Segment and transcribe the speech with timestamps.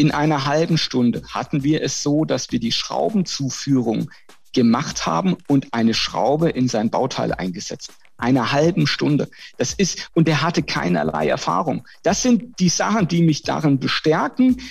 [0.00, 4.10] In einer halben Stunde hatten wir es so, dass wir die Schraubenzuführung
[4.54, 7.92] gemacht haben und eine Schraube in sein Bauteil eingesetzt.
[8.16, 9.28] Eine halben Stunde.
[9.58, 11.86] Das ist, und er hatte keinerlei Erfahrung.
[12.02, 14.62] Das sind die Sachen, die mich darin bestärken.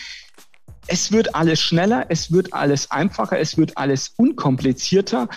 [0.88, 5.30] Es wird alles schneller, es wird alles einfacher, es wird alles unkomplizierter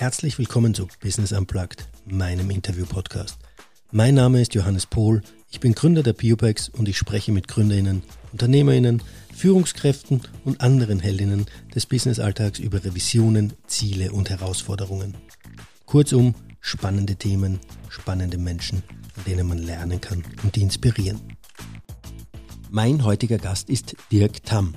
[0.00, 3.38] Herzlich willkommen zu Business Unplugged, meinem Interview-Podcast.
[3.92, 8.02] Mein Name ist Johannes Pohl, ich bin Gründer der Biopex und ich spreche mit GründerInnen,
[8.32, 9.02] UnternehmerInnen,
[9.34, 15.16] Führungskräften und anderen Heldinnen des Business-Alltags über Revisionen, Ziele und Herausforderungen.
[15.86, 18.82] Kurzum, spannende Themen, spannende Menschen,
[19.16, 21.20] an denen man lernen kann und die inspirieren.
[22.70, 24.74] Mein heutiger Gast ist Dirk Tamm.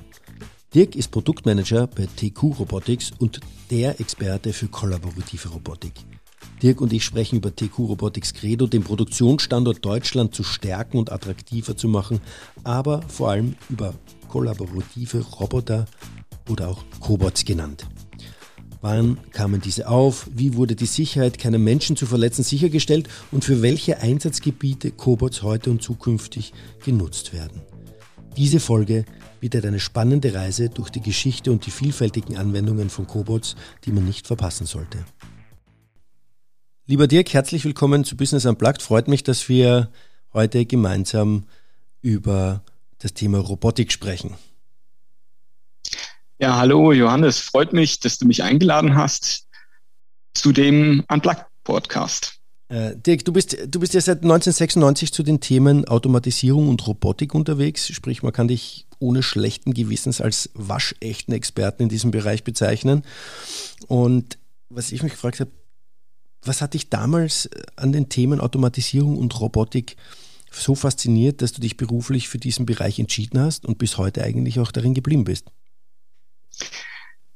[0.73, 3.39] Dirk ist Produktmanager bei TQ Robotics und
[3.69, 5.93] der Experte für kollaborative Robotik.
[6.63, 11.75] Dirk und ich sprechen über TQ Robotics Credo, den Produktionsstandort Deutschland zu stärken und attraktiver
[11.75, 12.21] zu machen,
[12.63, 13.93] aber vor allem über
[14.29, 15.85] kollaborative Roboter
[16.49, 17.85] oder auch Cobots genannt.
[18.79, 20.29] Wann kamen diese auf?
[20.33, 23.09] Wie wurde die Sicherheit, keinen Menschen zu verletzen, sichergestellt?
[23.31, 27.61] Und für welche Einsatzgebiete Cobots heute und zukünftig genutzt werden?
[28.37, 29.03] Diese Folge
[29.41, 33.55] bietet eine spannende Reise durch die Geschichte und die vielfältigen Anwendungen von Cobots,
[33.85, 35.05] die man nicht verpassen sollte.
[36.85, 38.81] Lieber Dirk, herzlich willkommen zu Business Unplugged.
[38.81, 39.89] Freut mich, dass wir
[40.33, 41.45] heute gemeinsam
[42.01, 42.61] über
[42.99, 44.33] das Thema Robotik sprechen.
[46.39, 49.47] Ja, hallo Johannes, freut mich, dass du mich eingeladen hast
[50.33, 52.33] zu dem Unplugged Podcast.
[52.67, 57.33] Äh, Dirk, du bist, du bist ja seit 1996 zu den Themen Automatisierung und Robotik
[57.33, 57.87] unterwegs.
[57.93, 63.03] Sprich, man kann dich ohne schlechten Gewissens als waschechten Experten in diesem Bereich bezeichnen.
[63.87, 64.37] Und
[64.67, 65.51] was ich mich gefragt habe,
[66.45, 69.95] was hat dich damals an den Themen Automatisierung und Robotik
[70.51, 74.59] so fasziniert, dass du dich beruflich für diesen Bereich entschieden hast und bis heute eigentlich
[74.59, 75.47] auch darin geblieben bist?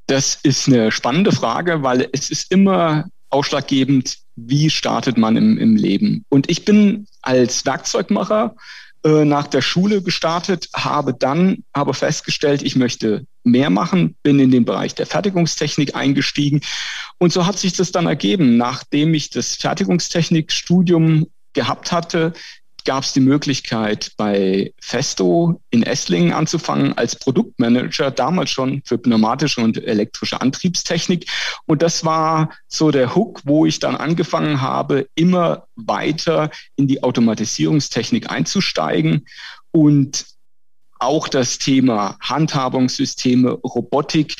[0.05, 5.75] Das ist eine spannende Frage, weil es ist immer ausschlaggebend, wie startet man im, im
[5.75, 6.23] Leben.
[6.29, 8.55] Und ich bin als Werkzeugmacher
[9.03, 14.51] äh, nach der Schule gestartet, habe dann aber festgestellt, ich möchte mehr machen, bin in
[14.51, 16.61] den Bereich der Fertigungstechnik eingestiegen.
[17.17, 18.57] Und so hat sich das dann ergeben.
[18.57, 22.33] Nachdem ich das Fertigungstechnikstudium gehabt hatte,
[22.87, 29.59] gab es die Möglichkeit, bei Festo in Esslingen anzufangen als Produktmanager, damals schon für pneumatische
[29.59, 31.29] und elektrische Antriebstechnik.
[31.65, 37.03] Und das war so der Hook, wo ich dann angefangen habe, immer weiter in die
[37.03, 39.27] Automatisierungstechnik einzusteigen
[39.71, 40.25] und
[40.97, 44.37] auch das Thema Handhabungssysteme, Robotik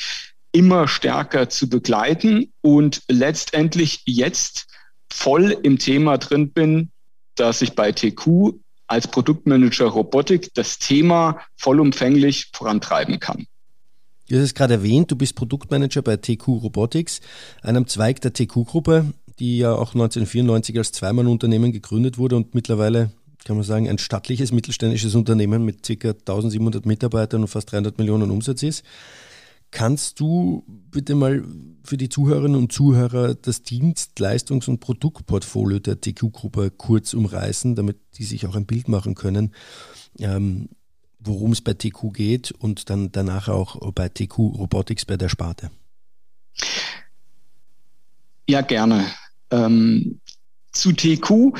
[0.52, 4.68] immer stärker zu begleiten und letztendlich jetzt
[5.10, 6.90] voll im Thema drin bin,
[7.38, 8.54] dass ich bei TQ
[8.86, 13.46] als Produktmanager Robotik das Thema vollumfänglich vorantreiben kann.
[14.28, 17.20] Du hast es gerade erwähnt, du bist Produktmanager bei TQ Robotics,
[17.62, 23.10] einem Zweig der TQ-Gruppe, die ja auch 1994 als Zweimann-Unternehmen gegründet wurde und mittlerweile,
[23.44, 26.08] kann man sagen, ein stattliches mittelständisches Unternehmen mit ca.
[26.10, 28.84] 1700 Mitarbeitern und fast 300 Millionen Umsatz ist.
[29.70, 31.44] Kannst du bitte mal
[31.84, 38.24] für die Zuhörerinnen und Zuhörer das Dienstleistungs- und Produktportfolio der TQ-Gruppe kurz umreißen, damit die
[38.24, 39.52] sich auch ein Bild machen können,
[40.18, 40.70] ähm,
[41.18, 45.70] worum es bei TQ geht und dann danach auch bei TQ Robotics bei der Sparte?
[48.48, 49.04] Ja, gerne.
[49.50, 50.20] Ähm,
[50.72, 51.52] zu TQ.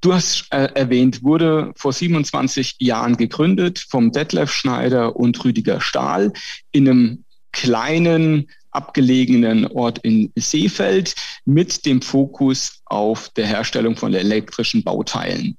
[0.00, 6.32] Du hast äh, erwähnt, wurde vor 27 Jahren gegründet vom Detlef Schneider und Rüdiger Stahl
[6.72, 11.14] in einem kleinen abgelegenen Ort in Seefeld
[11.44, 15.56] mit dem Fokus auf der Herstellung von elektrischen Bauteilen.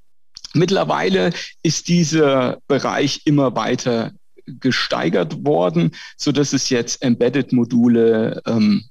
[0.53, 1.31] Mittlerweile
[1.63, 4.11] ist dieser Bereich immer weiter
[4.45, 8.83] gesteigert worden, so dass es jetzt Embedded-Module ähm,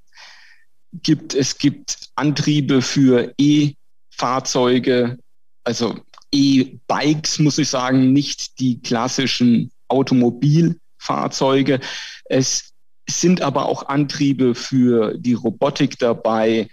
[0.93, 1.35] gibt.
[1.35, 5.19] Es gibt Antriebe für E-Fahrzeuge,
[5.65, 6.01] also
[6.33, 11.81] E-Bikes, muss ich sagen, nicht die klassischen Automobilfahrzeuge.
[12.25, 12.72] Es
[13.09, 16.69] sind aber auch Antriebe für die Robotik dabei.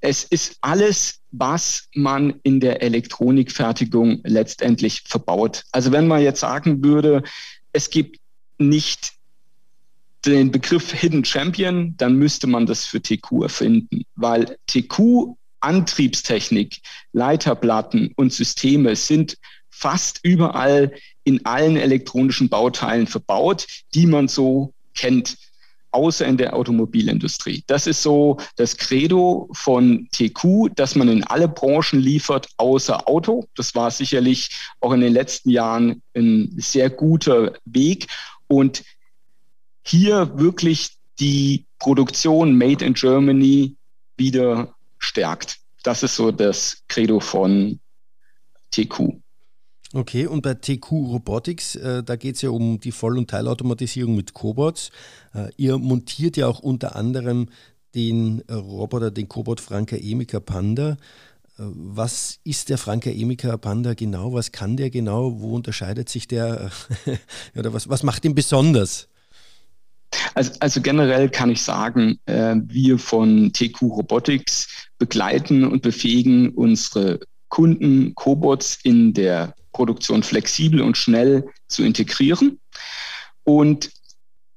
[0.00, 5.64] Es ist alles, was man in der Elektronikfertigung letztendlich verbaut.
[5.72, 7.22] Also wenn man jetzt sagen würde,
[7.72, 8.20] es gibt
[8.58, 9.12] nicht
[10.24, 16.82] den Begriff Hidden Champion, dann müsste man das für TQ erfinden, weil TQ Antriebstechnik,
[17.12, 19.38] Leiterplatten und Systeme sind
[19.70, 20.92] fast überall
[21.24, 25.36] in allen elektronischen Bauteilen verbaut, die man so kennt.
[25.94, 27.62] Außer in der Automobilindustrie.
[27.66, 33.46] Das ist so das Credo von TQ, dass man in alle Branchen liefert, außer Auto.
[33.54, 34.50] Das war sicherlich
[34.80, 38.08] auch in den letzten Jahren ein sehr guter Weg.
[38.48, 38.82] Und
[39.82, 43.76] hier wirklich die Produktion Made in Germany
[44.16, 45.58] wieder stärkt.
[45.82, 47.78] Das ist so das Credo von
[48.70, 49.23] TQ.
[49.94, 54.16] Okay, und bei TQ Robotics, äh, da geht es ja um die Voll- und Teilautomatisierung
[54.16, 54.90] mit Cobots.
[55.32, 57.48] Äh, ihr montiert ja auch unter anderem
[57.94, 60.90] den äh, Roboter, den Cobot Franka Emica Panda.
[60.90, 60.96] Äh,
[61.58, 64.32] was ist der Franka Emica Panda genau?
[64.32, 65.40] Was kann der genau?
[65.40, 66.72] Wo unterscheidet sich der?
[67.56, 69.06] Oder was, was macht ihn besonders?
[70.34, 77.20] Also, also generell kann ich sagen, äh, wir von TQ Robotics begleiten und befähigen unsere
[77.48, 82.58] Kunden Cobots in der Produktion flexibel und schnell zu integrieren.
[83.42, 83.90] Und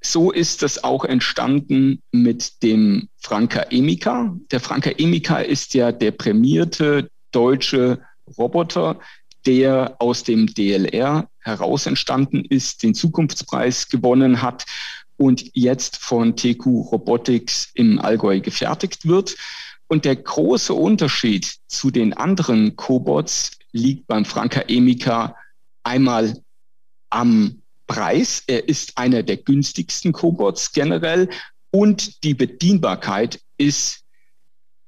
[0.01, 4.33] so ist das auch entstanden mit dem Franka Emica.
[4.51, 7.99] Der Franka Emica ist ja der prämierte deutsche
[8.37, 8.99] Roboter,
[9.45, 14.65] der aus dem DLR heraus entstanden ist, den Zukunftspreis gewonnen hat
[15.17, 19.35] und jetzt von TQ Robotics im Allgäu gefertigt wird.
[19.87, 25.35] Und der große Unterschied zu den anderen Cobots liegt beim Franka Emica
[25.83, 26.41] einmal
[27.09, 28.43] am Preis.
[28.47, 31.29] Er ist einer der günstigsten Cobots generell
[31.71, 34.03] und die Bedienbarkeit ist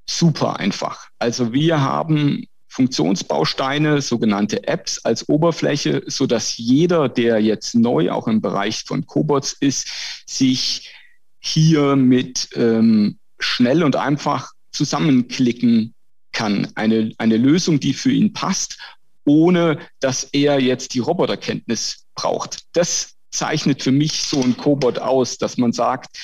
[0.09, 1.07] super einfach.
[1.19, 8.27] Also wir haben Funktionsbausteine, sogenannte Apps als Oberfläche, so dass jeder, der jetzt neu auch
[8.27, 9.87] im Bereich von Cobots ist,
[10.27, 10.93] sich
[11.39, 15.95] hier mit ähm, schnell und einfach zusammenklicken
[16.39, 16.71] kann.
[16.75, 18.77] Eine, eine Lösung, die für ihn passt,
[19.25, 22.63] ohne dass er jetzt die Roboterkenntnis braucht.
[22.71, 26.17] Das zeichnet für mich so ein Cobot aus, dass man sagt,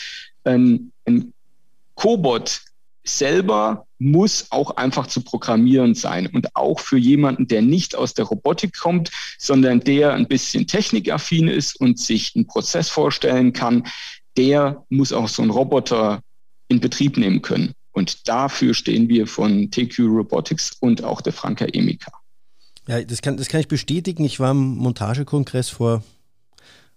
[0.45, 1.33] ein, ein
[1.95, 2.61] Cobot
[3.03, 6.27] selber muss auch einfach zu programmieren sein.
[6.27, 11.49] Und auch für jemanden, der nicht aus der Robotik kommt, sondern der ein bisschen technikaffin
[11.49, 13.83] ist und sich einen Prozess vorstellen kann,
[14.37, 16.21] der muss auch so einen Roboter
[16.69, 17.73] in Betrieb nehmen können.
[17.95, 22.11] Und dafür stehen wir von TQ Robotics und auch der Franka Emika.
[22.87, 24.25] Ja, das kann, das kann ich bestätigen.
[24.25, 26.03] Ich war am Montagekongress vor,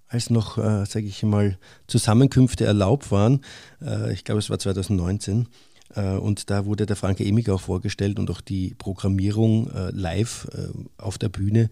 [0.09, 1.57] als noch, äh, sage ich mal,
[1.87, 3.45] Zusammenkünfte erlaubt waren.
[3.81, 5.47] Äh, ich glaube, es war 2019.
[5.95, 10.49] Äh, und da wurde der Franke Emig auch vorgestellt und auch die Programmierung äh, live
[10.53, 10.67] äh,
[11.01, 11.71] auf der Bühne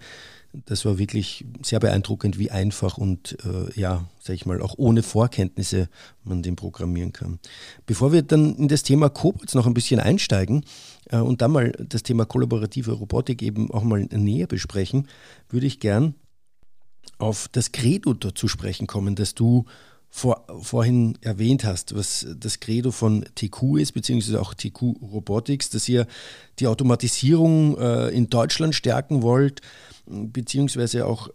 [0.64, 5.02] das war wirklich sehr beeindruckend, wie einfach und äh, ja, sag ich mal, auch ohne
[5.02, 5.88] Vorkenntnisse
[6.24, 7.38] man den programmieren kann.
[7.84, 10.64] Bevor wir dann in das Thema Cobots noch ein bisschen einsteigen
[11.10, 15.08] äh, und dann mal das Thema kollaborative Robotik eben auch mal näher besprechen,
[15.48, 16.14] würde ich gern
[17.18, 19.64] auf das Credo zu sprechen kommen, das du
[20.08, 25.88] vor, vorhin erwähnt hast, was das Credo von TQ ist, beziehungsweise auch TQ Robotics, dass
[25.88, 26.06] ihr
[26.58, 29.60] die Automatisierung äh, in Deutschland stärken wollt
[30.06, 31.28] beziehungsweise auch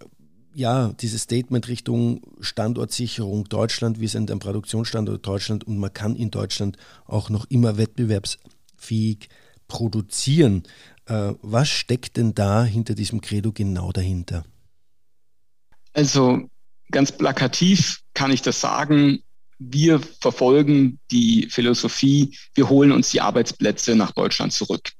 [0.53, 6.31] ja, dieses Statement Richtung Standortsicherung Deutschland, wir sind ein Produktionsstandort Deutschland und man kann in
[6.31, 9.29] Deutschland auch noch immer wettbewerbsfähig
[9.67, 10.63] produzieren.
[11.05, 14.43] Äh, was steckt denn da hinter diesem Credo genau dahinter?
[15.93, 16.49] Also
[16.91, 19.23] ganz plakativ kann ich das sagen.
[19.59, 24.91] Wir verfolgen die Philosophie, wir holen uns die Arbeitsplätze nach Deutschland zurück.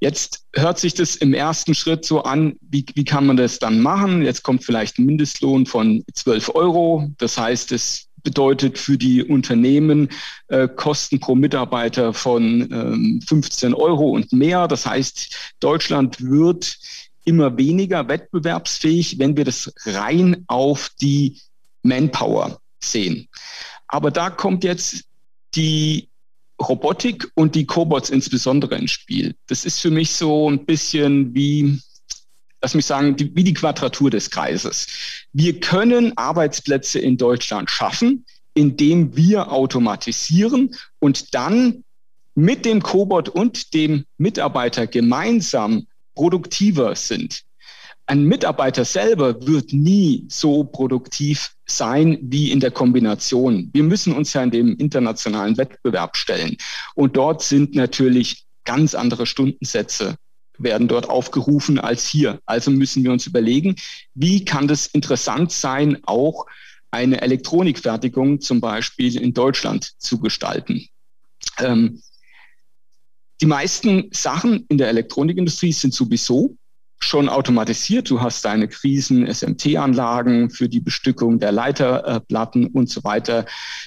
[0.00, 3.80] Jetzt hört sich das im ersten Schritt so an, wie, wie kann man das dann
[3.80, 4.22] machen?
[4.22, 7.10] Jetzt kommt vielleicht ein Mindestlohn von 12 Euro.
[7.18, 10.08] Das heißt, es bedeutet für die Unternehmen
[10.48, 14.68] äh, Kosten pro Mitarbeiter von ähm, 15 Euro und mehr.
[14.68, 16.78] Das heißt, Deutschland wird
[17.24, 21.38] immer weniger wettbewerbsfähig, wenn wir das rein auf die
[21.82, 23.28] Manpower sehen.
[23.86, 25.04] Aber da kommt jetzt
[25.54, 26.09] die
[26.60, 29.34] Robotik und die Cobots insbesondere ins Spiel.
[29.46, 31.80] Das ist für mich so ein bisschen wie,
[32.60, 34.86] lass mich sagen, die, wie die Quadratur des Kreises.
[35.32, 38.24] Wir können Arbeitsplätze in Deutschland schaffen,
[38.54, 41.84] indem wir automatisieren und dann
[42.34, 47.44] mit dem Cobot und dem Mitarbeiter gemeinsam produktiver sind
[48.10, 53.70] ein Mitarbeiter selber wird nie so produktiv sein wie in der Kombination.
[53.72, 56.56] Wir müssen uns ja in dem internationalen Wettbewerb stellen.
[56.96, 60.16] Und dort sind natürlich ganz andere Stundensätze
[60.58, 62.40] werden dort aufgerufen als hier.
[62.46, 63.76] Also müssen wir uns überlegen,
[64.14, 66.46] wie kann das interessant sein, auch
[66.90, 70.84] eine Elektronikfertigung zum Beispiel in Deutschland zu gestalten.
[71.60, 72.02] Ähm,
[73.40, 76.56] die meisten Sachen in der Elektronikindustrie sind sowieso
[77.02, 78.10] schon automatisiert.
[78.10, 83.46] Du hast deine Krisen-SMT-Anlagen für die Bestückung der Leiterplatten und so weiter,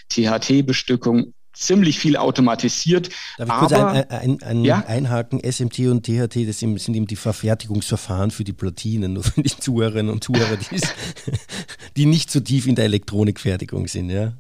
[0.10, 3.10] THT-Bestückung ziemlich viel automatisiert.
[3.38, 4.84] Darf ich kurz ein, ein, ein, ja?
[4.88, 5.40] einhaken?
[5.40, 10.12] SMT und THT, das sind, eben die Verfertigungsverfahren für die Platinen, nur für die Zuhörerinnen
[10.12, 10.82] und Zuhörer, die,
[11.96, 14.10] die nicht so tief in der Elektronikfertigung sind.
[14.10, 14.34] Ja.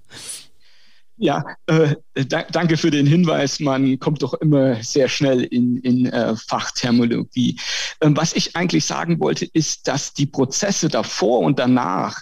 [1.18, 3.60] Ja, äh, da, danke für den Hinweis.
[3.60, 7.60] Man kommt doch immer sehr schnell in, in äh, Fachthermologie.
[8.02, 12.20] Ähm, was ich eigentlich sagen wollte, ist, dass die Prozesse davor und danach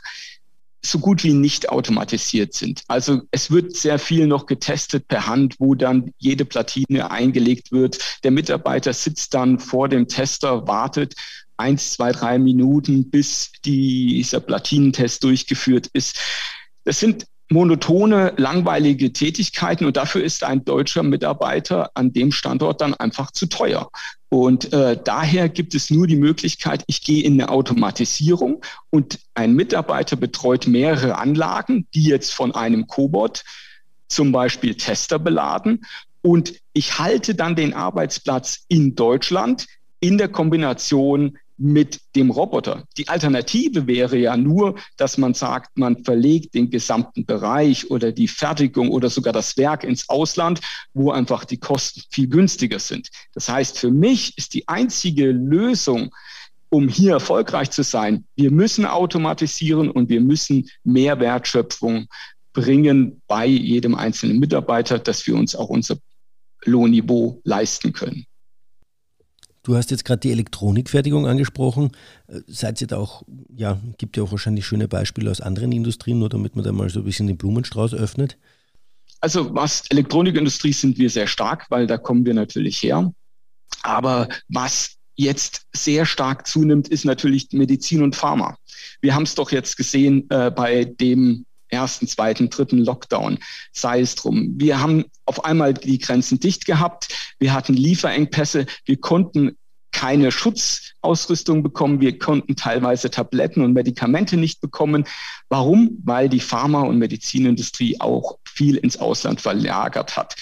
[0.84, 2.84] so gut wie nicht automatisiert sind.
[2.88, 8.00] Also es wird sehr viel noch getestet per Hand, wo dann jede Platine eingelegt wird.
[8.24, 11.16] Der Mitarbeiter sitzt dann vor dem Tester, wartet
[11.58, 16.20] eins, zwei, drei Minuten, bis dieser Platinentest durchgeführt ist.
[16.84, 22.94] Das sind monotone, langweilige Tätigkeiten und dafür ist ein deutscher Mitarbeiter an dem Standort dann
[22.94, 23.90] einfach zu teuer.
[24.30, 29.54] Und äh, daher gibt es nur die Möglichkeit, ich gehe in eine Automatisierung und ein
[29.54, 33.44] Mitarbeiter betreut mehrere Anlagen, die jetzt von einem Cobot
[34.08, 35.82] zum Beispiel Tester beladen
[36.22, 39.68] und ich halte dann den Arbeitsplatz in Deutschland
[40.00, 42.86] in der Kombination mit dem Roboter.
[42.98, 48.28] Die Alternative wäre ja nur, dass man sagt, man verlegt den gesamten Bereich oder die
[48.28, 50.60] Fertigung oder sogar das Werk ins Ausland,
[50.94, 53.10] wo einfach die Kosten viel günstiger sind.
[53.36, 56.10] Das heißt, für mich ist die einzige Lösung,
[56.70, 62.08] um hier erfolgreich zu sein, wir müssen automatisieren und wir müssen mehr Wertschöpfung
[62.54, 65.98] bringen bei jedem einzelnen Mitarbeiter, dass wir uns auch unser
[66.66, 68.26] Lohnniveau leisten können.
[69.64, 71.92] Du hast jetzt gerade die Elektronikfertigung angesprochen.
[72.28, 73.24] Äh, seid ihr da auch,
[73.56, 76.90] ja, gibt ja auch wahrscheinlich schöne Beispiele aus anderen Industrien, nur damit man da mal
[76.90, 78.38] so ein bisschen den Blumenstrauß öffnet?
[79.20, 83.14] Also was Elektronikindustrie sind wir sehr stark, weil da kommen wir natürlich her.
[83.84, 88.58] Aber was jetzt sehr stark zunimmt, ist natürlich Medizin und Pharma.
[89.02, 93.40] Wir haben es doch jetzt gesehen äh, bei dem ersten, zweiten, dritten Lockdown,
[93.72, 94.54] sei es drum.
[94.58, 97.08] Wir haben auf einmal die Grenzen dicht gehabt.
[97.40, 98.66] Wir hatten Lieferengpässe.
[98.86, 99.58] Wir konnten
[99.92, 102.02] keine Schutzausrüstung bekommen.
[102.02, 105.06] Wir konnten teilweise Tabletten und Medikamente nicht bekommen.
[105.50, 105.98] Warum?
[106.04, 110.36] Weil die Pharma- und Medizinindustrie auch viel ins Ausland verlagert hat.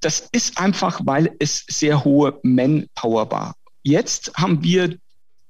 [0.00, 3.54] Das ist einfach, weil es sehr hohe Manpower war.
[3.82, 4.96] Jetzt haben wir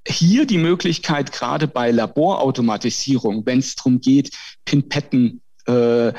[0.06, 4.30] hier die Möglichkeit, gerade bei Laborautomatisierung, wenn es darum geht,
[4.64, 6.12] Pinpetten äh,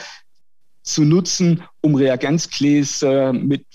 [0.83, 3.65] zu nutzen, um Reagenzgläser mit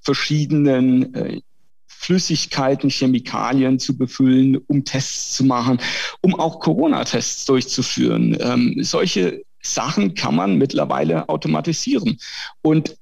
[0.00, 1.40] verschiedenen äh,
[1.86, 5.80] Flüssigkeiten, Chemikalien zu befüllen, um Tests zu machen,
[6.20, 8.36] um auch Corona-Tests durchzuführen.
[8.40, 12.18] Ähm, solche Sachen kann man mittlerweile automatisieren.
[12.62, 12.96] Und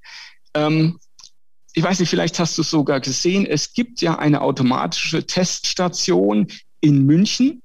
[0.55, 0.99] ähm,
[1.75, 6.47] ich weiß nicht, vielleicht hast du es sogar gesehen, es gibt ja eine automatische Teststation
[6.81, 7.63] in München,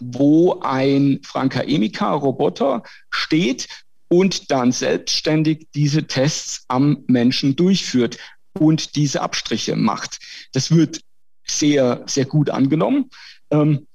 [0.00, 3.68] wo ein Franka Emika Roboter steht
[4.08, 8.18] und dann selbstständig diese Tests am Menschen durchführt
[8.52, 10.18] und diese Abstriche macht.
[10.52, 11.00] Das wird
[11.46, 13.08] sehr, sehr gut angenommen.
[13.50, 13.86] Ähm,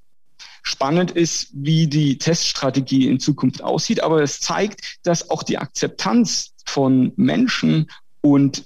[0.63, 6.53] spannend ist, wie die Teststrategie in Zukunft aussieht, aber es zeigt, dass auch die Akzeptanz
[6.65, 7.91] von Menschen
[8.22, 8.65] und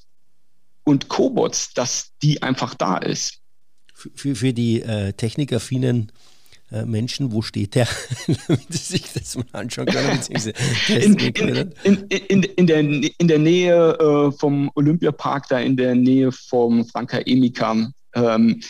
[0.88, 3.39] und Cobots, dass die einfach da ist.
[3.94, 6.12] Für, für die äh, technikaffinen
[6.72, 7.88] äh, Menschen, wo steht der,
[8.48, 10.20] damit sie sich das mal anschauen können,
[10.88, 11.15] in,
[11.84, 16.86] in, in, in, der, in der Nähe äh, vom Olympiapark, da in der Nähe vom
[16.86, 17.91] Franka Emika.
[18.15, 18.62] Ähm,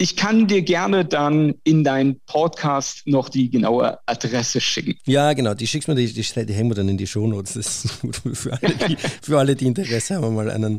[0.00, 4.94] ich kann dir gerne dann in deinen Podcast noch die genaue Adresse schicken.
[5.04, 7.52] Ja, genau, die schickst mir, die, die, die hängen wir dann in die Shownotes.
[7.52, 10.78] Das ist gut für alle, die, für alle, die Interesse haben, mal einen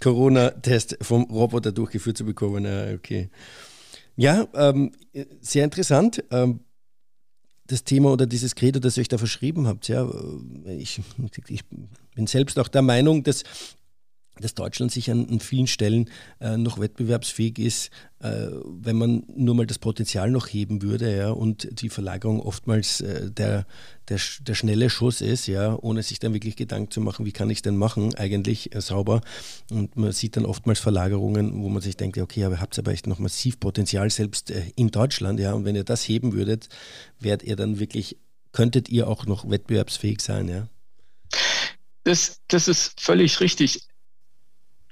[0.00, 2.64] Corona-Test vom Roboter durchgeführt zu bekommen.
[2.64, 3.28] Ja, okay.
[4.16, 4.92] Ja, ähm,
[5.42, 6.24] sehr interessant.
[6.30, 6.60] Ähm,
[7.66, 10.10] das Thema oder dieses Credo, das ihr euch da verschrieben habt, ja,
[10.66, 10.98] ich,
[11.48, 11.64] ich
[12.14, 13.44] bin selbst auch der Meinung, dass
[14.40, 16.08] dass Deutschland sich an, an vielen Stellen
[16.40, 21.30] äh, noch wettbewerbsfähig ist, äh, wenn man nur mal das Potenzial noch heben würde ja,
[21.30, 23.66] und die Verlagerung oftmals äh, der,
[24.08, 27.50] der, der schnelle Schuss ist, ja, ohne sich dann wirklich Gedanken zu machen, wie kann
[27.50, 29.20] ich es denn machen, eigentlich äh, sauber.
[29.70, 32.92] Und man sieht dann oftmals Verlagerungen, wo man sich denkt, okay, aber ihr habt aber
[32.92, 36.68] echt noch massiv Potenzial, selbst äh, in Deutschland, ja, und wenn ihr das heben würdet,
[37.20, 38.16] werdet ihr dann wirklich,
[38.52, 40.68] könntet ihr auch noch wettbewerbsfähig sein, ja.
[42.04, 43.86] Das, das ist völlig richtig.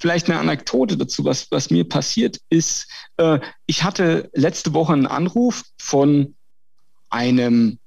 [0.00, 2.88] Vielleicht eine Anekdote dazu, was, was mir passiert ist.
[3.19, 6.35] Äh, ich hatte letzte Woche einen Anruf von
[7.11, 7.78] einem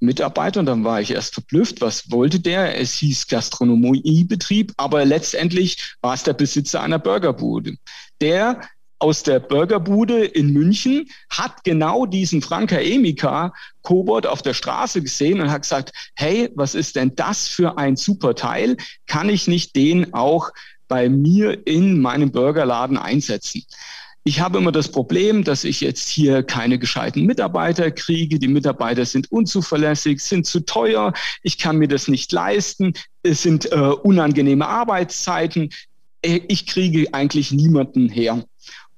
[0.00, 2.78] Mitarbeiter und dann war ich erst verblüfft, was wollte der?
[2.78, 7.76] Es hieß Gastronomiebetrieb, aber letztendlich war es der Besitzer einer Burgerbude,
[8.20, 8.60] der
[8.98, 15.40] aus der Burgerbude in München hat genau diesen Franka Emika Cobot auf der Straße gesehen
[15.40, 18.76] und hat gesagt, hey, was ist denn das für ein super Teil?
[19.06, 20.50] Kann ich nicht den auch
[20.88, 23.64] bei mir in meinem Burgerladen einsetzen?
[24.24, 28.40] Ich habe immer das Problem, dass ich jetzt hier keine gescheiten Mitarbeiter kriege.
[28.40, 31.12] Die Mitarbeiter sind unzuverlässig, sind zu teuer.
[31.44, 32.94] Ich kann mir das nicht leisten.
[33.22, 35.70] Es sind äh, unangenehme Arbeitszeiten.
[36.22, 38.44] Äh, ich kriege eigentlich niemanden her.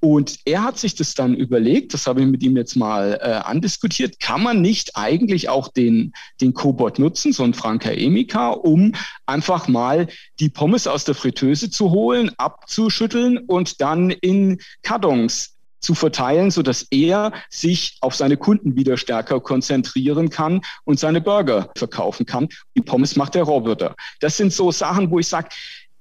[0.01, 3.31] Und er hat sich das dann überlegt, das habe ich mit ihm jetzt mal äh,
[3.31, 8.93] andiskutiert, kann man nicht eigentlich auch den, den Cobot nutzen, so ein Franka Emika, um
[9.25, 10.07] einfach mal
[10.39, 16.61] die Pommes aus der Fritteuse zu holen, abzuschütteln und dann in Kartons zu verteilen, so
[16.61, 22.49] dass er sich auf seine Kunden wieder stärker konzentrieren kann und seine Burger verkaufen kann.
[22.75, 23.95] Die Pommes macht der Roboter.
[24.19, 25.49] Das sind so Sachen, wo ich sage,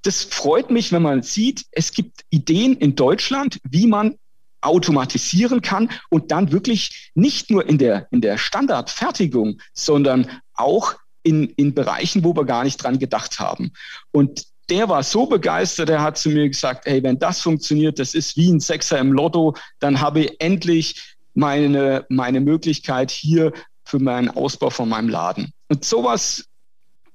[0.09, 4.15] das freut mich, wenn man sieht, es gibt Ideen in Deutschland, wie man
[4.63, 11.51] automatisieren kann und dann wirklich nicht nur in der, in der Standardfertigung, sondern auch in,
[11.57, 13.75] in Bereichen, wo wir gar nicht dran gedacht haben.
[14.11, 18.15] Und der war so begeistert, er hat zu mir gesagt, hey, wenn das funktioniert, das
[18.15, 23.53] ist wie ein Sechser im Lotto, dann habe ich endlich meine, meine Möglichkeit hier
[23.85, 25.53] für meinen Ausbau von meinem Laden.
[25.69, 26.47] Und sowas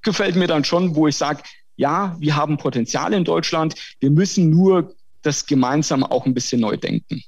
[0.03, 1.41] gefällt mir dann schon, wo ich sage,
[1.75, 6.77] ja, wir haben Potenzial in Deutschland, wir müssen nur das gemeinsam auch ein bisschen neu
[6.77, 7.21] denken.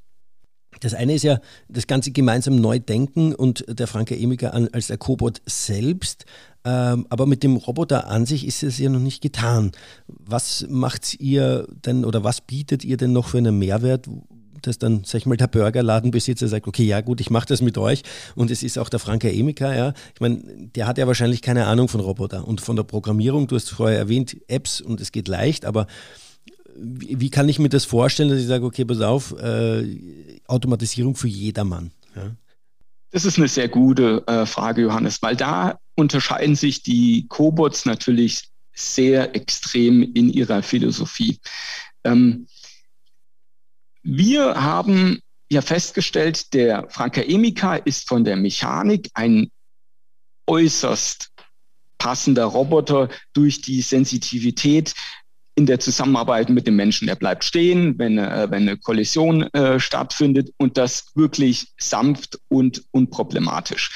[0.82, 4.98] Das eine ist ja das Ganze gemeinsam neu denken und der Franke Emiker als der
[4.98, 6.26] Cobot selbst.
[6.66, 9.72] Ähm, aber mit dem Roboter an sich ist es ja noch nicht getan.
[10.08, 14.10] Was macht ihr denn oder was bietet ihr denn noch für einen Mehrwert,
[14.62, 17.78] dass dann, sag ich mal, der Burgerladenbesitzer sagt, okay, ja gut, ich mache das mit
[17.78, 18.04] euch
[18.36, 19.94] und es ist auch der Franke Emika, ja.
[20.14, 20.42] Ich meine,
[20.76, 23.48] der hat ja wahrscheinlich keine Ahnung von Roboter und von der Programmierung.
[23.48, 25.88] Du hast vorher erwähnt, Apps und es geht leicht, aber
[26.76, 31.16] wie, wie kann ich mir das vorstellen, dass ich sage, okay, pass auf, äh, Automatisierung
[31.16, 31.92] für jedermann?
[32.16, 32.32] Ja?
[33.12, 38.50] Das ist eine sehr gute äh, Frage, Johannes, weil da unterscheiden sich die Cobots natürlich
[38.74, 41.40] sehr extrem in ihrer Philosophie.
[42.04, 42.46] Ähm,
[44.06, 45.20] wir haben
[45.50, 49.50] ja festgestellt, der Franka Emika ist von der Mechanik ein
[50.48, 51.32] äußerst
[51.98, 54.94] passender Roboter durch die Sensitivität
[55.56, 57.08] in der Zusammenarbeit mit dem Menschen.
[57.08, 62.84] Er bleibt stehen, wenn, äh, wenn eine Kollision äh, stattfindet und das wirklich sanft und
[62.92, 63.90] unproblematisch.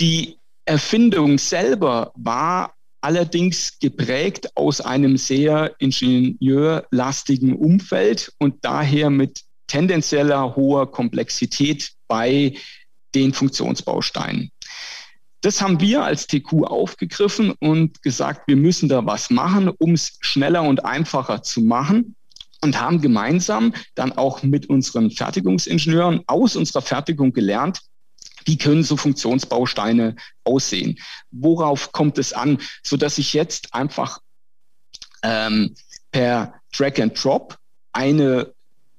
[0.00, 10.56] Die Erfindung selber war allerdings geprägt aus einem sehr ingenieurlastigen Umfeld und daher mit tendenzieller
[10.56, 12.54] hoher Komplexität bei
[13.14, 14.50] den Funktionsbausteinen.
[15.40, 20.18] Das haben wir als TQ aufgegriffen und gesagt, wir müssen da was machen, um es
[20.20, 22.16] schneller und einfacher zu machen
[22.60, 27.80] und haben gemeinsam dann auch mit unseren Fertigungsingenieuren aus unserer Fertigung gelernt,
[28.48, 30.98] wie können so Funktionsbausteine aussehen?
[31.30, 34.20] Worauf kommt es an, so dass ich jetzt einfach
[35.22, 35.74] ähm,
[36.10, 37.58] per Drag and Drop
[37.92, 38.52] eine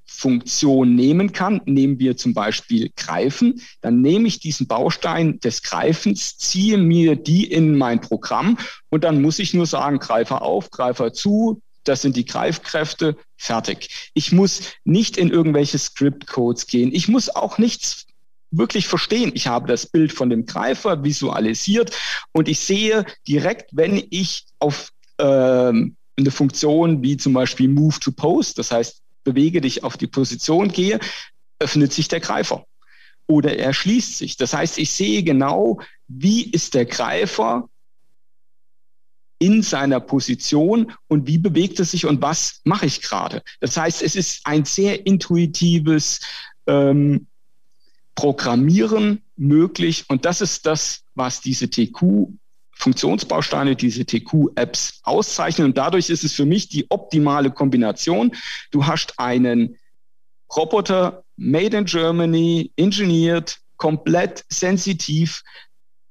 [0.05, 1.61] Funktion nehmen kann.
[1.65, 7.45] Nehmen wir zum Beispiel Greifen, dann nehme ich diesen Baustein des Greifens, ziehe mir die
[7.45, 8.57] in mein Programm
[8.89, 14.11] und dann muss ich nur sagen, Greifer auf, Greifer zu, das sind die Greifkräfte, fertig.
[14.13, 16.93] Ich muss nicht in irgendwelche Script-Codes gehen.
[16.93, 18.05] Ich muss auch nichts
[18.51, 19.31] wirklich verstehen.
[19.33, 21.95] Ich habe das Bild von dem Greifer visualisiert
[22.31, 28.11] und ich sehe direkt, wenn ich auf ähm, eine Funktion wie zum Beispiel Move to
[28.11, 30.99] Post, das heißt, bewege dich auf die Position gehe,
[31.59, 32.65] öffnet sich der Greifer
[33.27, 34.37] oder er schließt sich.
[34.37, 37.69] Das heißt, ich sehe genau, wie ist der Greifer
[39.39, 43.41] in seiner Position und wie bewegt er sich und was mache ich gerade.
[43.61, 46.19] Das heißt, es ist ein sehr intuitives
[46.67, 47.27] ähm,
[48.19, 50.03] Programmieren möglich.
[50.09, 52.27] Und das ist das, was diese TQ
[52.73, 55.67] Funktionsbausteine, diese TQ-Apps auszeichnen.
[55.67, 58.35] Und dadurch ist es für mich die optimale Kombination.
[58.71, 59.77] Du hast einen
[60.53, 65.43] Roboter made in Germany, engineert, komplett sensitiv,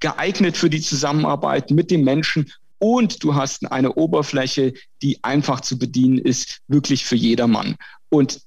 [0.00, 5.78] geeignet für die Zusammenarbeit mit dem Menschen und du hast eine Oberfläche, die einfach zu
[5.78, 7.76] bedienen ist, wirklich für jedermann.
[8.08, 8.40] Und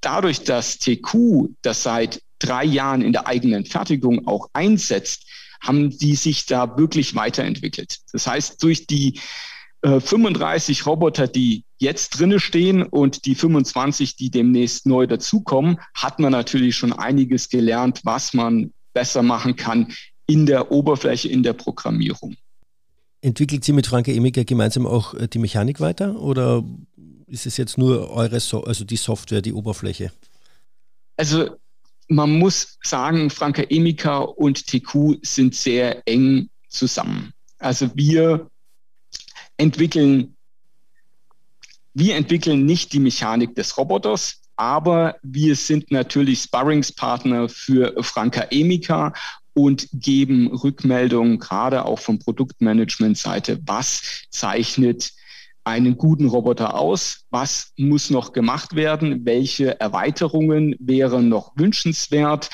[0.00, 5.24] dadurch, dass TQ das seit drei Jahren in der eigenen Fertigung auch einsetzt,
[5.60, 7.98] haben die sich da wirklich weiterentwickelt.
[8.12, 9.20] Das heißt, durch die
[9.82, 16.18] äh, 35 Roboter, die jetzt drinne stehen und die 25, die demnächst neu dazukommen, hat
[16.18, 19.92] man natürlich schon einiges gelernt, was man besser machen kann
[20.26, 22.36] in der Oberfläche, in der Programmierung.
[23.20, 26.64] Entwickelt sie mit Franke Emiger gemeinsam auch äh, die Mechanik weiter oder
[27.26, 30.12] ist es jetzt nur eure, so also die Software, die Oberfläche?
[31.16, 31.56] Also
[32.08, 37.32] man muss sagen, Franka Emika und TQ sind sehr eng zusammen.
[37.58, 38.50] Also wir
[39.56, 40.36] entwickeln,
[41.94, 49.12] wir entwickeln nicht die Mechanik des Roboters, aber wir sind natürlich Sparringspartner für Franka Emika
[49.54, 53.60] und geben Rückmeldungen gerade auch vom Produktmanagement-Seite.
[53.66, 55.12] Was zeichnet
[55.68, 57.24] einen guten Roboter aus?
[57.30, 59.24] Was muss noch gemacht werden?
[59.24, 62.50] Welche Erweiterungen wären noch wünschenswert?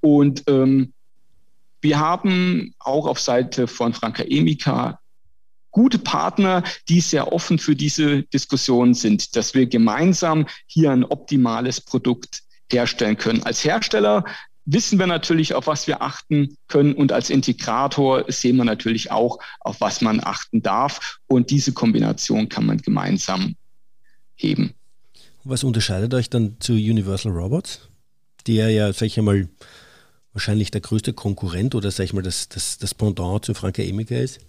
[0.00, 0.92] Und ähm,
[1.80, 5.00] wir haben auch auf Seite von Franka Emika
[5.70, 11.80] gute Partner, die sehr offen für diese Diskussion sind, dass wir gemeinsam hier ein optimales
[11.80, 13.42] Produkt herstellen können.
[13.44, 14.24] Als Hersteller
[14.70, 16.94] wissen wir natürlich, auf was wir achten können.
[16.94, 21.18] Und als Integrator sehen wir natürlich auch, auf was man achten darf.
[21.26, 23.56] Und diese Kombination kann man gemeinsam
[24.34, 24.74] heben.
[25.44, 27.88] Was unterscheidet euch dann zu Universal Robots,
[28.46, 29.48] der ja, sag ich einmal,
[30.32, 34.16] wahrscheinlich der größte Konkurrent oder sag ich mal das, das, das Pendant zu Franka Emika
[34.16, 34.40] ist?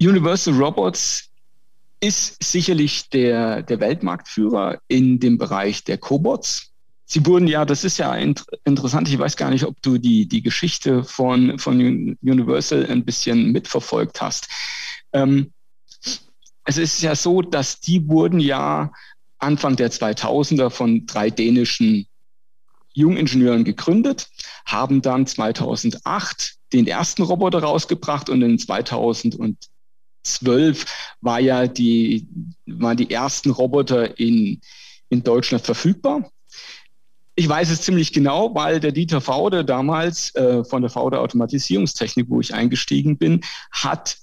[0.00, 1.30] Universal Robots
[2.00, 6.73] ist sicherlich der, der Weltmarktführer in dem Bereich der Cobots.
[7.14, 10.26] Sie wurden ja, das ist ja int interessant, ich weiß gar nicht, ob du die,
[10.26, 14.48] die Geschichte von, von Universal ein bisschen mitverfolgt hast.
[15.12, 15.52] Ähm,
[16.64, 18.92] es ist ja so, dass die wurden ja
[19.38, 22.08] Anfang der 2000er von drei dänischen
[22.94, 24.26] Jungingenieuren gegründet,
[24.66, 29.68] haben dann 2008 den ersten Roboter rausgebracht und in 2012
[31.20, 32.26] war ja die,
[32.66, 34.60] waren die ersten Roboter in,
[35.10, 36.28] in Deutschland verfügbar.
[37.36, 42.26] Ich weiß es ziemlich genau, weil der Dieter Faude damals äh, von der Faude Automatisierungstechnik,
[42.28, 43.40] wo ich eingestiegen bin,
[43.72, 44.18] hat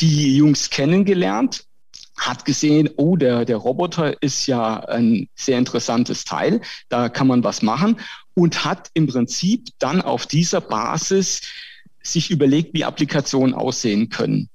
[0.00, 1.64] die Jungs kennengelernt,
[2.16, 7.44] hat gesehen, oh, der, der Roboter ist ja ein sehr interessantes Teil, da kann man
[7.44, 8.00] was machen
[8.34, 11.42] und hat im Prinzip dann auf dieser Basis
[12.02, 14.48] sich überlegt, wie Applikationen aussehen können.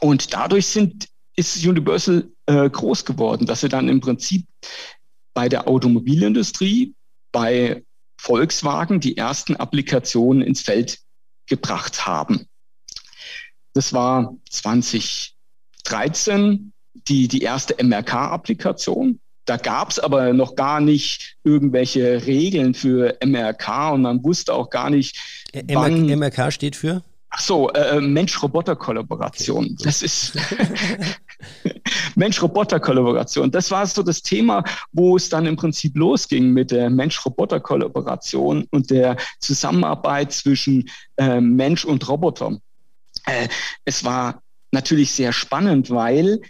[0.00, 4.46] Und dadurch sind, ist Universal äh, groß geworden, dass sie dann im Prinzip
[5.32, 6.94] bei der Automobilindustrie
[7.32, 7.82] bei
[8.20, 10.98] Volkswagen die ersten Applikationen ins Feld
[11.46, 12.46] gebracht haben.
[13.72, 16.72] Das war 2013
[17.08, 19.20] die, die erste MRK-Applikation.
[19.46, 24.70] Da gab es aber noch gar nicht irgendwelche Regeln für MRK und man wusste auch
[24.70, 25.18] gar nicht.
[25.68, 27.02] wann MRK steht für?
[27.30, 29.64] Ach so, äh, äh, Mensch-Roboter-Kollaboration.
[29.64, 30.34] Okay, das ist
[32.16, 33.50] Mensch-Roboter-Kollaboration.
[33.50, 38.90] Das war so das Thema, wo es dann im Prinzip losging mit der Mensch-Roboter-Kollaboration und
[38.90, 42.58] der Zusammenarbeit zwischen äh, Mensch und Roboter.
[43.26, 43.48] Äh,
[43.84, 44.42] es war
[44.72, 46.40] natürlich sehr spannend, weil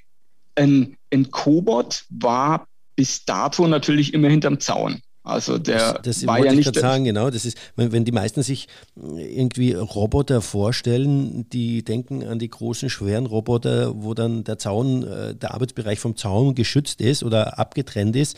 [0.55, 5.01] ein, ein Cobot war bis dato natürlich immer hinterm Zaun.
[5.31, 6.75] Also der das, das war ja nicht.
[6.75, 8.67] Ich sagen, genau, das ist, wenn, wenn, die meisten sich
[8.97, 15.35] irgendwie Roboter vorstellen, die denken an die großen, schweren Roboter, wo dann der Zaun, äh,
[15.35, 18.37] der Arbeitsbereich vom Zaun geschützt ist oder abgetrennt ist,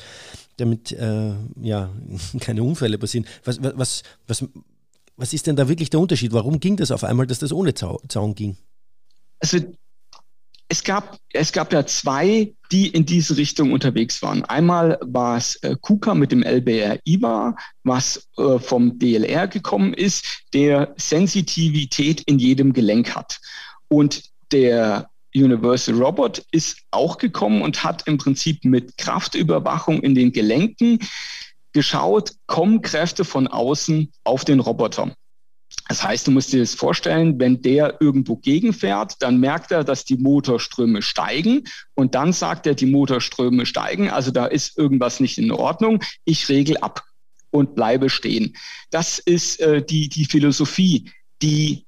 [0.59, 1.91] damit äh, ja
[2.41, 3.27] keine Unfälle passieren.
[3.45, 4.45] Was, was, was,
[5.17, 6.33] was ist denn da wirklich der Unterschied?
[6.33, 8.57] Warum ging das auf einmal, dass das ohne Zaun ging?
[9.41, 9.59] Also
[10.73, 14.43] es gab, es gab ja zwei, die in diese Richtung unterwegs waren.
[14.47, 17.55] Einmal war es äh, KUKA mit dem LBR IWA,
[17.85, 23.39] was äh, vom DLR gekommen ist, der Sensitivität in jedem Gelenk hat.
[23.89, 30.33] Und der Universal Robot ist auch gekommen und hat im Prinzip mit Kraftüberwachung in den
[30.33, 31.01] Gelenken
[31.75, 35.15] geschaut, kommen Kräfte von außen auf den Roboter.
[35.93, 40.07] Das heißt, du musst dir das vorstellen, wenn der irgendwo gegenfährt, dann merkt er, dass
[40.07, 45.37] die Motorströme steigen und dann sagt er, die Motorströme steigen, also da ist irgendwas nicht
[45.37, 47.05] in Ordnung, ich regel ab
[47.51, 48.57] und bleibe stehen.
[48.89, 51.11] Das ist äh, die, die Philosophie,
[51.43, 51.85] die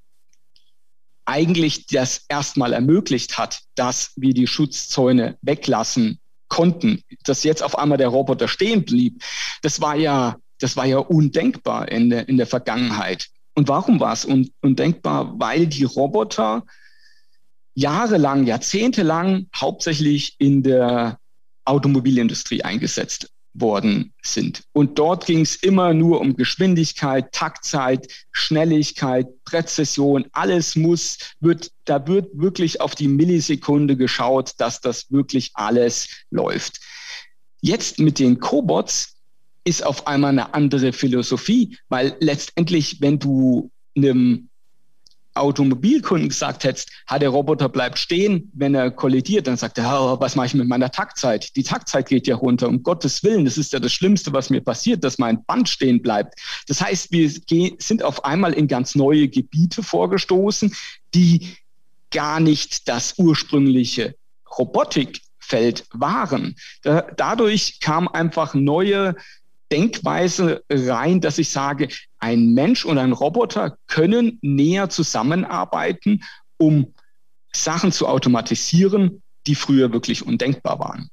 [1.25, 7.97] eigentlich das erstmal ermöglicht hat, dass wir die Schutzzäune weglassen konnten, dass jetzt auf einmal
[7.97, 9.23] der Roboter stehen blieb.
[9.63, 13.31] Das war ja, das war ja undenkbar in der, in der Vergangenheit.
[13.55, 15.39] Und warum war es un undenkbar?
[15.39, 16.65] Weil die Roboter
[17.75, 21.19] jahrelang, jahrzehntelang hauptsächlich in der
[21.65, 24.65] Automobilindustrie eingesetzt worden sind.
[24.73, 30.27] Und dort ging es immer nur um Geschwindigkeit, Taktzeit, Schnelligkeit, Präzision.
[30.33, 36.81] Alles muss, wird, da wird wirklich auf die Millisekunde geschaut, dass das wirklich alles läuft.
[37.61, 39.14] Jetzt mit den Cobots
[39.65, 44.49] ist auf einmal eine andere Philosophie, weil letztendlich, wenn du einem
[45.35, 50.37] Automobilkunden gesagt hättest, hat der Roboter bleibt stehen, wenn er kollidiert, dann sagt er, was
[50.37, 51.57] mache ich mit meiner Taktzeit?
[51.57, 54.61] Die Taktzeit geht ja runter, um Gottes Willen, das ist ja das Schlimmste, was mir
[54.61, 56.35] passiert, dass mein Band stehen bleibt.
[56.69, 57.31] Das heißt, wir
[57.79, 60.73] sind auf einmal in ganz neue Gebiete vorgestoßen,
[61.15, 61.57] die
[62.13, 64.15] gar nicht das ursprüngliche
[64.57, 66.55] Robotikfeld waren.
[66.83, 69.17] Da, dadurch kam einfach neue
[69.73, 76.23] Denkweise rein, dass ich sage, ein Mensch und ein Roboter können näher zusammenarbeiten,
[76.59, 76.95] um
[77.53, 81.11] Sachen zu automatisieren, die früher wirklich undenkbar waren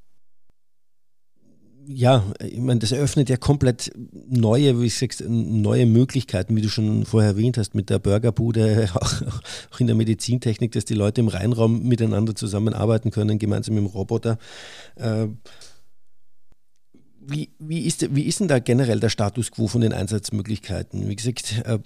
[1.93, 3.91] ja, ich meine, das eröffnet ja komplett
[4.29, 8.89] neue, wie ich sagst, neue Möglichkeiten, wie du schon vorher erwähnt hast, mit der Burgerbude,
[8.95, 9.21] auch,
[9.71, 13.87] auch in der Medizintechnik, dass die Leute im Reinraum miteinander zusammenarbeiten können, gemeinsam mit dem
[13.87, 14.37] Roboter.
[14.95, 15.27] Äh,
[17.23, 21.07] wie, wie, ist, wie ist denn da generell der Status quo von den Einsatzmöglichkeiten?
[21.07, 21.79] Wie gesagt, äh,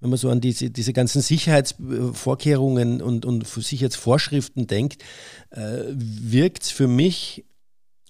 [0.00, 5.02] wenn man so an diese, diese ganzen Sicherheitsvorkehrungen und, und Sicherheitsvorschriften denkt,
[5.50, 7.44] äh, wirkt es für mich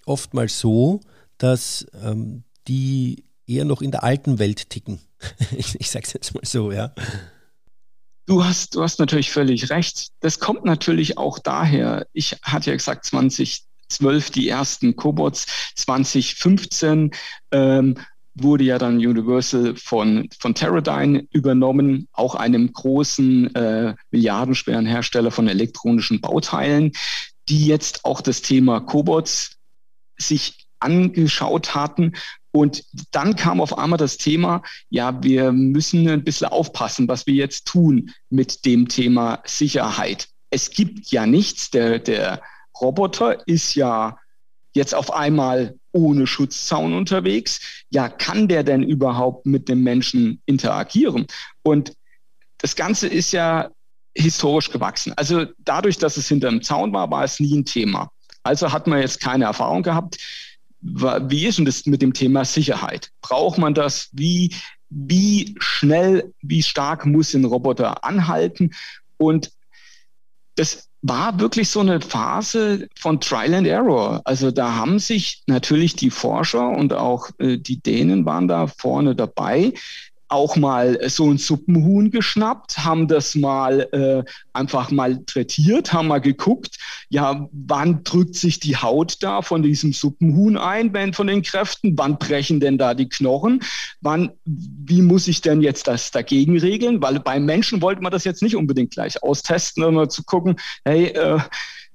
[0.04, 1.00] oftmals so,
[1.38, 5.00] dass ähm, die eher noch in der alten Welt ticken.
[5.56, 6.92] ich ich sage es jetzt mal so, ja.
[8.26, 10.08] Du hast, du hast natürlich völlig recht.
[10.20, 12.06] Das kommt natürlich auch daher.
[12.12, 13.06] Ich hatte ja gesagt,
[13.88, 15.46] 2012 die ersten Cobots,
[15.76, 17.10] 2015
[17.50, 17.96] ähm,
[18.34, 25.48] wurde ja dann Universal von, von Teradyne übernommen, auch einem großen äh, milliardenschweren Hersteller von
[25.48, 26.92] elektronischen Bauteilen,
[27.48, 29.56] die jetzt auch das Thema Cobots
[30.16, 32.12] sich angeschaut hatten.
[32.52, 37.34] Und dann kam auf einmal das Thema, ja, wir müssen ein bisschen aufpassen, was wir
[37.34, 40.28] jetzt tun mit dem Thema Sicherheit.
[40.50, 42.40] Es gibt ja nichts, der, der
[42.80, 44.18] Roboter ist ja
[44.74, 47.84] jetzt auf einmal ohne Schutzzaun unterwegs.
[47.90, 51.26] Ja, kann der denn überhaupt mit dem Menschen interagieren?
[51.62, 51.94] Und
[52.58, 53.70] das Ganze ist ja
[54.16, 55.12] historisch gewachsen.
[55.16, 58.10] Also dadurch, dass es hinter dem Zaun war, war es nie ein Thema.
[58.42, 60.18] Also hat man jetzt keine Erfahrung gehabt.
[60.80, 63.10] Wie ist denn das mit dem Thema Sicherheit?
[63.20, 64.08] Braucht man das?
[64.12, 64.54] Wie,
[64.90, 68.70] wie schnell, wie stark muss ein Roboter anhalten?
[69.16, 69.52] Und
[70.54, 74.20] das war wirklich so eine Phase von Trial and Error.
[74.24, 79.14] Also da haben sich natürlich die Forscher und auch äh, die Dänen waren da vorne
[79.14, 79.72] dabei,
[80.28, 86.78] auch mal so ein Suppenhuhn geschnappt, haben das mal äh, einfach malträtiert, haben mal geguckt,
[87.08, 91.96] ja, wann drückt sich die Haut da von diesem Suppenhuhn ein, wenn von den Kräften,
[91.96, 93.60] wann brechen denn da die Knochen,
[94.00, 97.00] wann, wie muss ich denn jetzt das dagegen regeln?
[97.00, 101.06] Weil beim Menschen wollte man das jetzt nicht unbedingt gleich austesten, sondern zu gucken, hey,
[101.06, 101.38] äh,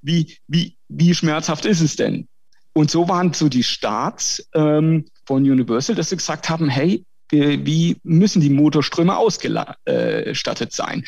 [0.02, 2.28] wie, wie, wie schmerzhaft ist es denn?
[2.74, 7.98] Und so waren so die Starts ähm, von Universal, dass sie gesagt haben, hey, wie
[8.04, 11.06] müssen die Motorströme ausgestattet sein.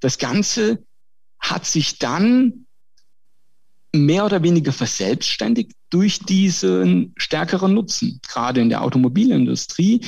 [0.00, 0.84] Das Ganze
[1.40, 2.66] hat sich dann
[3.92, 8.20] mehr oder weniger verselbstständigt durch diesen stärkeren Nutzen.
[8.26, 10.00] Gerade in der Automobilindustrie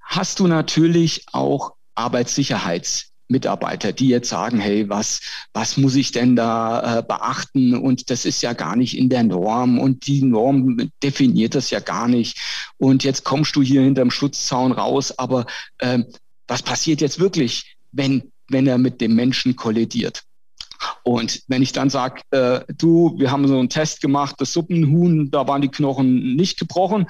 [0.00, 5.20] hast du natürlich auch Arbeitssicherheits Mitarbeiter, die jetzt sagen, hey, was,
[5.52, 7.76] was muss ich denn da äh, beachten?
[7.76, 11.80] Und das ist ja gar nicht in der Norm und die Norm definiert das ja
[11.80, 12.38] gar nicht.
[12.78, 15.46] Und jetzt kommst du hier hinterm Schutzzaun raus, aber
[15.78, 16.00] äh,
[16.46, 20.24] was passiert jetzt wirklich, wenn, wenn er mit dem Menschen kollidiert?
[21.02, 25.30] Und wenn ich dann sage, äh, du, wir haben so einen Test gemacht, das Suppenhuhn,
[25.30, 27.06] da waren die Knochen nicht gebrochen,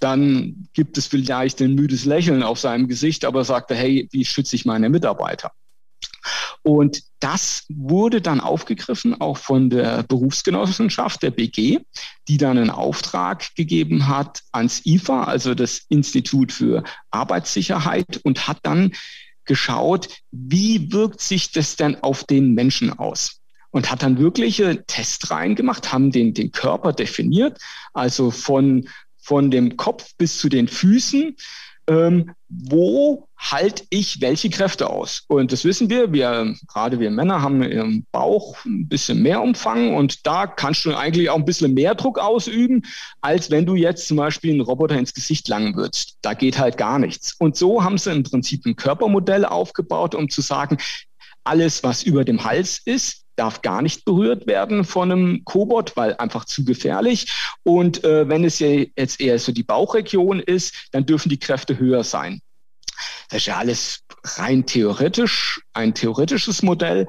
[0.00, 4.24] dann gibt es vielleicht ein müdes Lächeln auf seinem Gesicht, aber sagt er, hey, wie
[4.24, 5.52] schütze ich meine Mitarbeiter?
[6.62, 11.78] Und das wurde dann aufgegriffen, auch von der Berufsgenossenschaft, der BG,
[12.28, 18.58] die dann einen Auftrag gegeben hat ans IFA, also das Institut für Arbeitssicherheit, und hat
[18.64, 18.92] dann
[19.44, 23.40] geschaut, wie wirkt sich das denn auf den Menschen aus?
[23.70, 27.58] Und hat dann wirkliche Testreihen gemacht, haben den, den Körper definiert,
[27.92, 28.88] also von
[29.26, 31.34] von dem Kopf bis zu den Füßen,
[31.88, 35.24] ähm, wo halte ich welche Kräfte aus?
[35.26, 39.94] Und das wissen wir, wir, gerade wir Männer haben im Bauch ein bisschen mehr Umfang
[39.94, 42.82] und da kannst du eigentlich auch ein bisschen mehr Druck ausüben,
[43.20, 46.18] als wenn du jetzt zum Beispiel einen Roboter ins Gesicht langen würdest.
[46.22, 47.34] Da geht halt gar nichts.
[47.36, 50.78] Und so haben sie im Prinzip ein Körpermodell aufgebaut, um zu sagen,
[51.42, 56.16] alles, was über dem Hals ist, darf gar nicht berührt werden von einem Cobot, weil
[56.16, 57.32] einfach zu gefährlich.
[57.62, 62.02] Und äh, wenn es jetzt eher so die Bauchregion ist, dann dürfen die Kräfte höher
[62.02, 62.40] sein.
[63.28, 67.06] Das ist ja alles rein theoretisch, ein theoretisches Modell.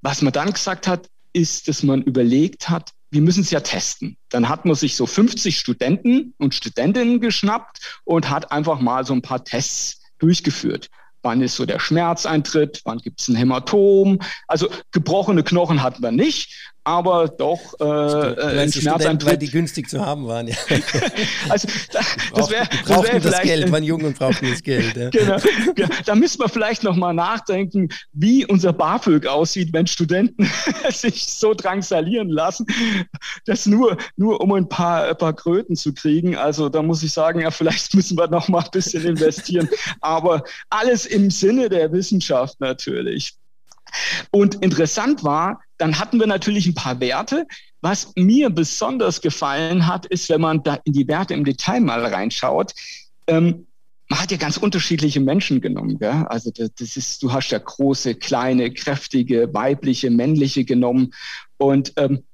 [0.00, 4.16] Was man dann gesagt hat, ist, dass man überlegt hat, wir müssen es ja testen.
[4.28, 9.14] Dann hat man sich so 50 Studenten und Studentinnen geschnappt und hat einfach mal so
[9.14, 10.88] ein paar Tests durchgeführt.
[11.22, 14.18] Wann ist so der Schmerzeintritt, wann gibt es ein Hämatom.
[14.46, 19.32] Also gebrochene Knochen hatten wir nicht, aber doch äh, äh ein Schmerzeintritt.
[19.32, 20.56] Weil die günstig zu haben waren, ja.
[21.50, 22.00] also da,
[22.34, 24.96] das wäre das, wär das Geld, waren jung und brauchten das Geld.
[24.96, 25.10] Ja.
[25.10, 25.36] genau,
[25.76, 30.50] ja, da müssen wir vielleicht nochmal nachdenken, wie unser BAföG aussieht, wenn Studenten
[30.90, 32.66] sich so drangsalieren lassen,
[33.44, 36.36] das nur, nur um ein paar, ein paar Kröten zu kriegen.
[36.36, 39.68] Also da muss ich sagen, ja, vielleicht müssen wir nochmal ein bisschen investieren.
[40.00, 43.34] aber alles im Sinne der Wissenschaft natürlich.
[44.30, 47.46] Und interessant war, dann hatten wir natürlich ein paar Werte.
[47.80, 52.04] Was mir besonders gefallen hat, ist, wenn man da in die Werte im Detail mal
[52.04, 52.72] reinschaut,
[53.28, 53.66] ähm,
[54.08, 55.98] man hat ja ganz unterschiedliche Menschen genommen.
[55.98, 56.24] Gell?
[56.28, 61.12] Also das, das ist, du hast ja große, kleine, kräftige, weibliche, männliche genommen.
[61.58, 62.24] Und ähm,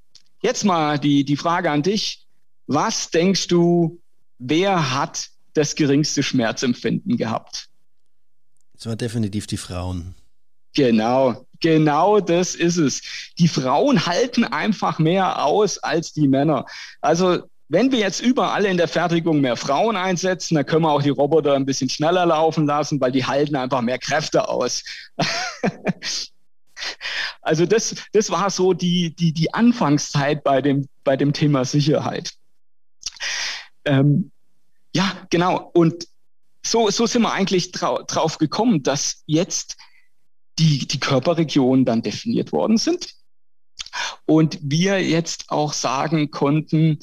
[0.43, 2.27] jetzt mal die, die Frage an dich.
[2.67, 4.01] Was denkst du,
[4.39, 7.69] wer hat das geringste Schmerzempfinden gehabt?
[8.75, 10.15] Das waren definitiv die Frauen.
[10.75, 13.01] Genau, genau das ist es.
[13.39, 16.67] Die Frauen halten einfach mehr aus als die Männer.
[17.01, 21.03] Also wenn wir jetzt überall in der Fertigung mehr Frauen einsetzen, dann können wir auch
[21.03, 24.85] die Roboter ein bisschen schneller laufen lassen, weil die halten einfach mehr Kräfte aus.
[27.41, 32.33] also das, das war so die, die, die Anfangszeit bei dem, bei dem Thema Sicherheit.
[33.87, 34.31] Ähm,
[34.95, 35.71] ja, genau.
[35.73, 36.09] Und
[36.63, 39.79] so, so sind wir eigentlich drauf gekommen, dass jetzt
[40.59, 43.15] die, die Körperregionen dann definiert worden sind.
[44.27, 46.99] Und wir jetzt auch sagen konnten,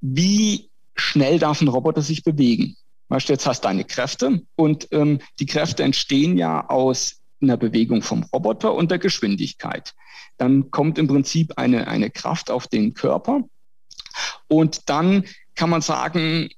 [0.00, 2.76] wie schnell darf ein Roboter sich bewegen?
[3.08, 7.56] Weißt du, jetzt hast du deine Kräfte und ähm, die Kräfte entstehen ja aus einer
[7.56, 9.94] Bewegung vom Roboter und der Geschwindigkeit.
[10.38, 13.42] Dann kommt im Prinzip eine, eine Kraft auf den Körper
[14.48, 16.48] und dann kann man sagen,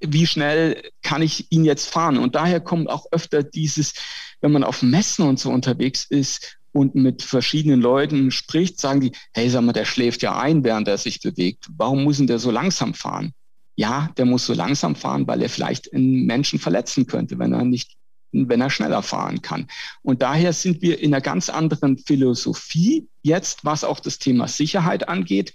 [0.00, 2.18] wie schnell kann ich ihn jetzt fahren?
[2.18, 3.94] Und daher kommt auch öfter dieses,
[4.40, 9.12] wenn man auf Messen und so unterwegs ist und mit verschiedenen Leuten spricht, sagen die,
[9.32, 11.66] hey, sag mal, der schläft ja ein, während er sich bewegt.
[11.76, 13.32] Warum muss denn der so langsam fahren?
[13.76, 17.64] Ja, der muss so langsam fahren, weil er vielleicht einen Menschen verletzen könnte, wenn er
[17.64, 17.96] nicht
[18.32, 19.66] wenn er schneller fahren kann.
[20.02, 25.08] Und daher sind wir in einer ganz anderen Philosophie jetzt, was auch das Thema Sicherheit
[25.08, 25.52] angeht.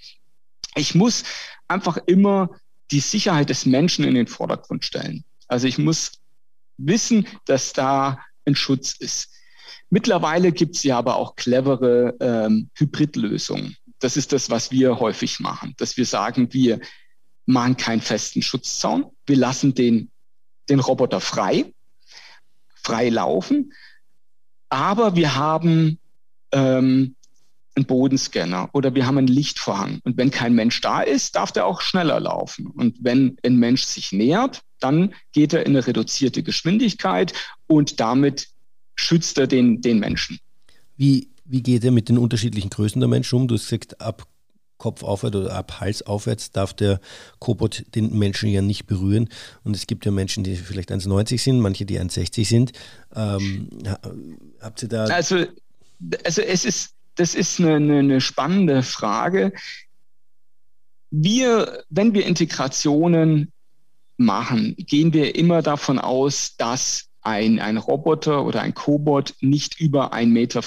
[0.75, 1.23] Ich muss
[1.67, 2.49] einfach immer
[2.91, 5.23] die Sicherheit des Menschen in den Vordergrund stellen.
[5.47, 6.13] Also ich muss
[6.77, 9.31] wissen, dass da ein Schutz ist.
[9.89, 13.77] Mittlerweile gibt es ja aber auch clevere ähm, Hybridlösungen.
[13.99, 16.79] Das ist das, was wir häufig machen, dass wir sagen, wir
[17.45, 20.11] machen keinen festen Schutzzaun, wir lassen den,
[20.69, 21.73] den Roboter frei,
[22.75, 23.71] frei laufen,
[24.69, 25.99] aber wir haben
[26.51, 27.15] ähm,
[27.75, 29.99] einen Bodenscanner oder wir haben einen Lichtvorhang.
[30.03, 32.67] Und wenn kein Mensch da ist, darf der auch schneller laufen.
[32.67, 37.33] Und wenn ein Mensch sich nähert, dann geht er in eine reduzierte Geschwindigkeit
[37.67, 38.49] und damit
[38.95, 40.39] schützt er den, den Menschen.
[40.95, 43.47] Wie, wie geht er mit den unterschiedlichen Größen der Menschen um?
[43.47, 44.27] Du hast gesagt, ab
[44.77, 46.99] Kopf aufwärts oder ab Hals aufwärts darf der
[47.39, 49.29] Cobot den Menschen ja nicht berühren.
[49.63, 52.71] Und es gibt ja Menschen, die vielleicht 1,90 sind, manche, die 1,60 sind.
[53.15, 53.69] Ähm,
[54.59, 55.05] habt ihr da.
[55.05, 55.45] Also,
[56.25, 59.53] also es ist, das ist eine, eine, eine spannende Frage.
[61.11, 63.51] Wir, wenn wir Integrationen
[64.17, 70.13] machen, gehen wir immer davon aus, dass ein, ein Roboter oder ein Cobot nicht über
[70.13, 70.61] 1,40 Meter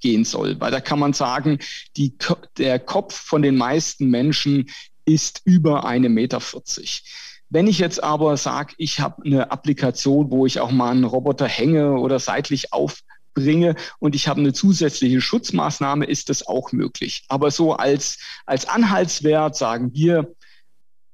[0.00, 0.60] gehen soll.
[0.60, 1.58] Weil da kann man sagen,
[1.96, 2.16] die,
[2.58, 4.68] der Kopf von den meisten Menschen
[5.04, 6.40] ist über 1,40 Meter.
[7.48, 11.46] Wenn ich jetzt aber sage, ich habe eine Applikation, wo ich auch mal einen Roboter
[11.46, 12.72] hänge oder seitlich
[13.36, 17.24] aufbringe und ich habe eine zusätzliche Schutzmaßnahme, ist das auch möglich.
[17.28, 20.34] Aber so als, als Anhaltswert sagen wir,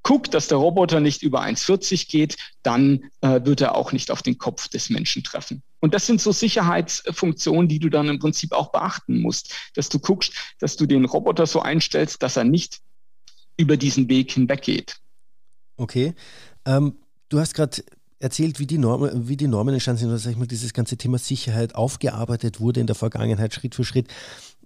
[0.05, 4.23] guckt, dass der Roboter nicht über 1,40 geht, dann äh, wird er auch nicht auf
[4.23, 5.63] den Kopf des Menschen treffen.
[5.79, 10.01] Und das sind so Sicherheitsfunktionen, die du dann im Prinzip auch beachten musst, dass du
[10.01, 12.81] guckst, dass du den Roboter so einstellst, dass er nicht
[13.57, 14.97] über diesen Weg hinweggeht.
[15.77, 16.15] Okay.
[16.65, 17.85] Ähm, du hast gerade
[18.23, 20.97] erzählt, wie die, Normen, wie die Normen entstanden sind, oder sag ich mal, dieses ganze
[20.97, 24.09] Thema Sicherheit aufgearbeitet wurde in der Vergangenheit Schritt für Schritt.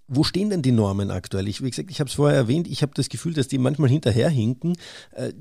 [0.08, 1.48] Wo stehen denn die Normen aktuell?
[1.48, 3.88] Ich, wie gesagt, ich habe es vorher erwähnt, ich habe das Gefühl, dass die manchmal
[3.88, 4.76] hinterherhinken.
[5.12, 5.32] Äh,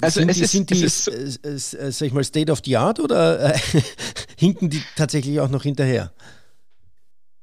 [0.00, 2.62] also sind es die, ist, sind die, ist, äh, äh, sag ich mal, State of
[2.64, 3.58] the Art oder äh,
[4.38, 6.14] hinken die tatsächlich auch noch hinterher?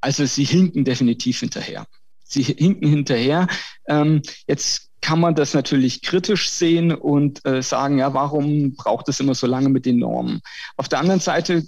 [0.02, 1.86] Also sie hinken definitiv hinterher.
[2.24, 3.48] Sie hinken hinterher.
[3.88, 9.20] Ähm, jetzt kann man das natürlich kritisch sehen und äh, sagen, ja, warum braucht es
[9.20, 10.42] immer so lange mit den Normen?
[10.76, 11.64] Auf der anderen Seite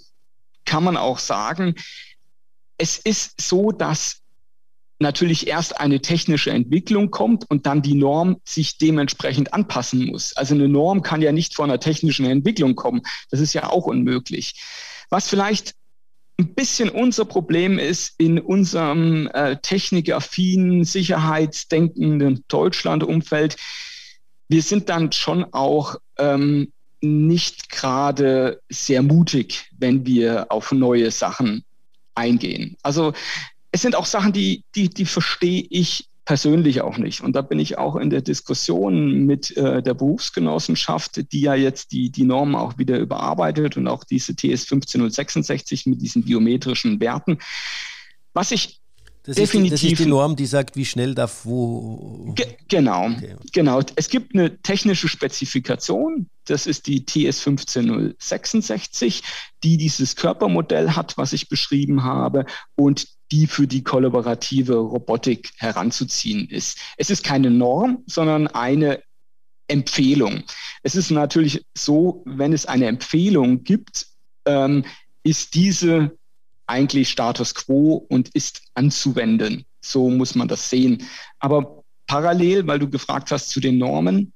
[0.65, 1.75] kann man auch sagen,
[2.77, 4.21] es ist so, dass
[4.99, 10.33] natürlich erst eine technische Entwicklung kommt und dann die Norm sich dementsprechend anpassen muss.
[10.33, 13.01] Also eine Norm kann ja nicht von einer technischen Entwicklung kommen.
[13.31, 14.61] Das ist ja auch unmöglich.
[15.09, 15.75] Was vielleicht
[16.39, 23.57] ein bisschen unser Problem ist in unserem äh, technikaffinen, sicherheitsdenkenden Deutschland-Umfeld.
[24.47, 26.71] Wir sind dann schon auch ähm,
[27.01, 31.65] nicht gerade sehr mutig, wenn wir auf neue Sachen
[32.15, 32.77] eingehen.
[32.83, 33.13] Also
[33.71, 37.21] es sind auch Sachen, die, die, die verstehe ich persönlich auch nicht.
[37.21, 41.91] Und da bin ich auch in der Diskussion mit äh, der Berufsgenossenschaft, die ja jetzt
[41.91, 47.39] die, die Normen auch wieder überarbeitet und auch diese TS 15066 mit diesen biometrischen Werten.
[48.35, 48.79] Was ich
[49.23, 49.73] das definitiv.
[49.73, 52.31] Ist die, das ist die Norm, die sagt, wie schnell darf wo.
[52.35, 53.35] Ge genau, okay.
[53.51, 53.81] genau.
[53.95, 59.23] Es gibt eine technische Spezifikation, das ist die TS 15066,
[59.63, 66.49] die dieses Körpermodell hat, was ich beschrieben habe, und die für die kollaborative Robotik heranzuziehen
[66.49, 66.77] ist.
[66.97, 69.01] Es ist keine Norm, sondern eine
[69.67, 70.43] Empfehlung.
[70.83, 74.07] Es ist natürlich so, wenn es eine Empfehlung gibt,
[74.45, 74.83] ähm,
[75.23, 76.17] ist diese
[76.65, 79.65] eigentlich Status quo und ist anzuwenden.
[79.81, 81.03] So muss man das sehen.
[81.39, 84.33] Aber parallel, weil du gefragt hast zu den Normen,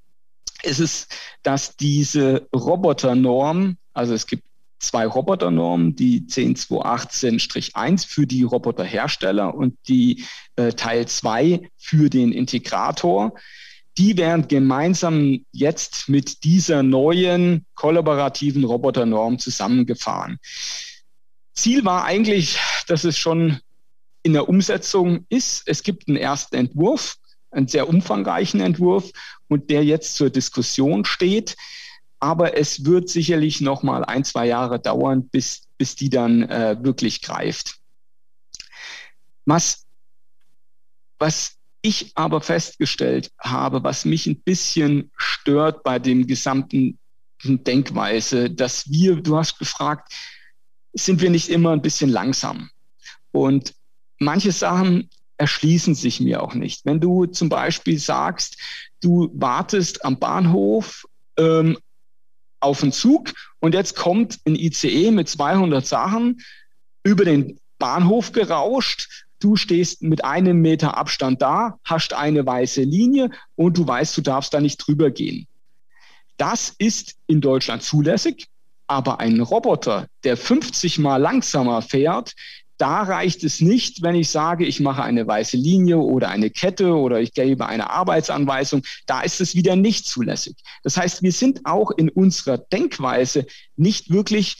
[0.64, 1.08] ist es,
[1.41, 4.44] dass diese Roboternorm, also es gibt
[4.84, 10.26] zwei Roboternormen, die 10218-1 für die Roboterhersteller und die
[10.56, 13.34] äh, Teil 2 für den Integrator.
[13.98, 20.40] Die werden gemeinsam jetzt mit dieser neuen kollaborativen Roboternorm zusammengefahren.
[21.54, 22.58] Ziel war eigentlich,
[22.88, 23.60] dass es schon
[24.24, 25.64] in der Umsetzung ist.
[25.68, 27.18] Es gibt einen ersten Entwurf,
[27.52, 29.12] einen sehr umfangreichen Entwurf
[29.48, 31.56] und der jetzt zur Diskussion steht.
[32.24, 36.78] Aber es wird sicherlich noch mal ein, zwei Jahre dauern, bis, bis die dann äh,
[36.82, 37.80] wirklich greift.
[39.43, 39.86] Was,
[41.19, 46.97] was ich aber festgestellt habe, was mich ein bisschen stört bei dem gesamten
[47.43, 50.13] Denkweise, dass wir, du hast gefragt,
[50.93, 52.69] sind wir nicht immer ein bisschen langsam?
[53.34, 53.74] Und
[54.17, 56.86] manche Sachen erschließen sich mir auch nicht.
[56.86, 58.57] Wenn du zum Beispiel sagst,
[59.01, 61.05] du wartest am Bahnhof
[61.36, 61.78] ähm,
[62.64, 66.41] auf den Zug und jetzt kommt ein ICE mit 200 Sachen
[67.03, 69.26] über den Bahnhof gerauscht.
[69.39, 74.22] Du stehst mit einem Meter Abstand da, hast eine weiße Linie und du weißt, du
[74.22, 75.47] darfst da nicht drüber gehen.
[76.38, 78.47] Das ist in Deutschland zulässig,
[78.88, 82.34] aber ein Roboter, der 50 mal langsamer fährt,
[82.84, 86.94] da reicht es nicht, wenn ich sage, ich mache eine weiße Linie oder eine Kette
[86.94, 88.84] oder ich gebe eine Arbeitsanweisung.
[89.06, 90.58] Da ist es wieder nicht zulässig.
[90.84, 93.46] Das heißt, wir sind auch in unserer Denkweise
[93.78, 94.58] nicht wirklich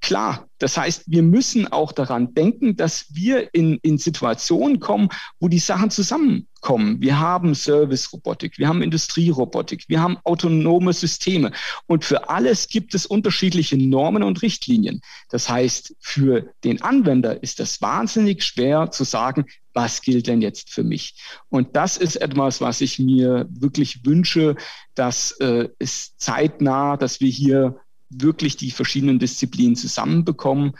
[0.00, 0.48] klar.
[0.58, 5.58] Das heißt, wir müssen auch daran denken, dass wir in, in Situationen kommen, wo die
[5.58, 7.00] Sachen zusammenkommen.
[7.00, 11.52] Wir haben Service-Robotik, wir haben Industrierobotik, wir haben autonome Systeme.
[11.86, 15.00] Und für alles gibt es unterschiedliche Normen und Richtlinien.
[15.30, 20.70] Das heißt, für den Anwender ist das wahnsinnig schwer zu sagen, was gilt denn jetzt
[20.70, 21.14] für mich?
[21.50, 24.56] Und das ist etwas, was ich mir wirklich wünsche,
[24.96, 27.76] dass äh, es zeitnah, dass wir hier
[28.10, 30.74] wirklich die verschiedenen Disziplinen zusammenbekommen,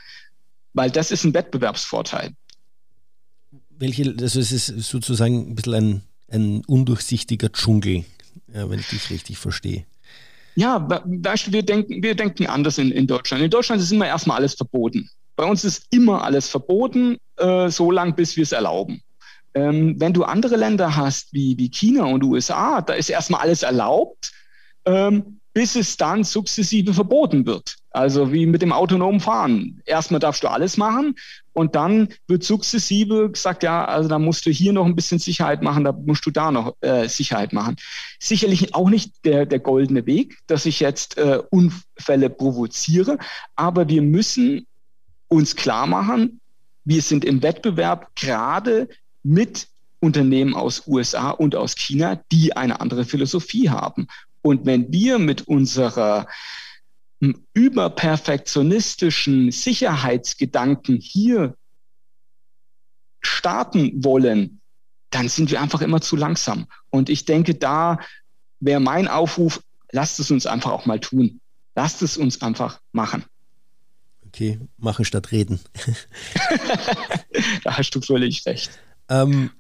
[0.73, 2.33] weil das ist ein Wettbewerbsvorteil.
[3.71, 8.05] Welche, also es ist sozusagen ein bisschen ein, ein undurchsichtiger Dschungel,
[8.47, 9.85] wenn ich dich richtig verstehe.
[10.57, 13.45] Ja, wir denken, wir denken anders in, in Deutschland.
[13.45, 15.09] In Deutschland ist immer erstmal alles verboten.
[15.37, 19.01] Bei uns ist immer alles verboten, äh, so lange, bis wir es erlauben.
[19.55, 23.63] Ähm, wenn du andere Länder hast, wie, wie China und USA, da ist erstmal alles
[23.63, 24.33] erlaubt.
[24.85, 27.77] Ähm, bis es dann sukzessive verboten wird.
[27.91, 29.83] Also wie mit dem autonomen Fahren.
[29.85, 31.17] Erstmal darfst du alles machen
[31.53, 35.63] und dann wird sukzessive gesagt, ja, also da musst du hier noch ein bisschen Sicherheit
[35.63, 37.77] machen, da musst du da noch äh, Sicherheit machen.
[38.21, 43.19] Sicherlich auch nicht der, der goldene Weg, dass ich jetzt äh, Unfälle provoziere,
[43.57, 44.67] aber wir müssen
[45.27, 46.41] uns klar machen,
[46.85, 48.89] wir sind im Wettbewerb gerade
[49.23, 49.69] mit
[50.01, 54.07] Unternehmen aus USA und aus China, die eine andere Philosophie haben.
[54.43, 56.27] Und wenn wir mit unserer
[57.21, 61.57] hm, überperfektionistischen Sicherheitsgedanken hier
[63.21, 64.61] starten wollen,
[65.11, 66.67] dann sind wir einfach immer zu langsam.
[66.91, 67.99] Und ich denke, da
[68.61, 69.63] wäre mein Aufruf,
[69.93, 71.41] lasst es uns einfach auch mal tun.
[71.75, 73.25] Lasst es uns einfach machen.
[74.27, 75.61] Okay, machen statt reden.
[77.65, 78.71] da hast du völlig recht.
[79.09, 79.51] Ähm,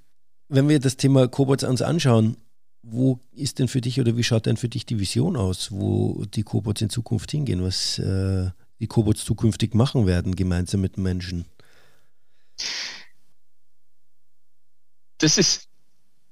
[0.49, 2.37] wenn wir das Thema Kobots uns anschauen,
[2.83, 6.25] wo ist denn für dich oder wie schaut denn für dich die Vision aus, wo
[6.35, 8.51] die Kobots in Zukunft hingehen, was äh,
[8.81, 11.45] die Kobots zukünftig machen werden, gemeinsam mit Menschen?
[15.19, 15.69] das ist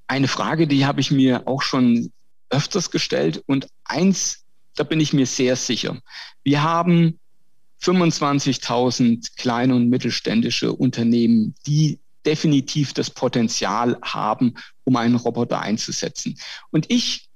[0.07, 2.13] eine Frage, die habe ich mir auch schon
[2.51, 3.43] öfters gestellt.
[3.47, 4.45] Und eins,
[4.77, 6.01] da bin ich mir sehr sicher.
[6.45, 7.19] Wir haben
[7.83, 14.55] 25.000 kleine und mittelständische Unternehmen, die definitiv das Potenzial haben,
[14.87, 16.39] um einen Roboter einzusetzen.
[16.71, 17.29] Und ich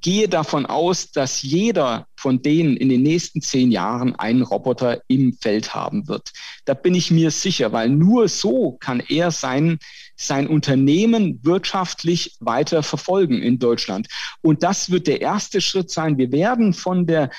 [0.00, 5.34] gehe davon aus, dass jeder von denen in den nächsten zehn Jahren einen Roboter im
[5.34, 6.32] Feld haben wird.
[6.64, 9.78] Da bin ich mir sicher, weil nur so kann er sein,
[10.16, 14.08] sein Unternehmen wirtschaftlich weiter verfolgen in Deutschland.
[14.42, 16.18] Und das wird der erste Schritt sein.
[16.18, 17.30] Wir werden von der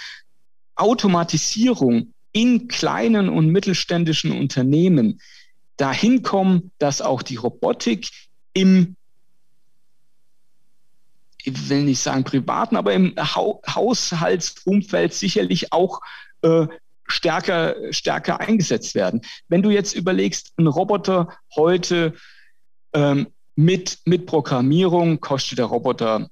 [0.75, 5.19] Automatisierung in kleinen und mittelständischen Unternehmen
[5.77, 8.09] dahin kommen, dass auch die Robotik
[8.53, 8.95] im
[11.43, 16.01] ich will nicht sagen privaten, aber im Haushaltsumfeld sicherlich auch
[16.41, 16.67] äh,
[17.07, 19.21] stärker, stärker eingesetzt werden.
[19.47, 22.13] Wenn du jetzt überlegst, ein Roboter heute
[22.93, 26.29] ähm, mit, mit Programmierung kostet der Roboter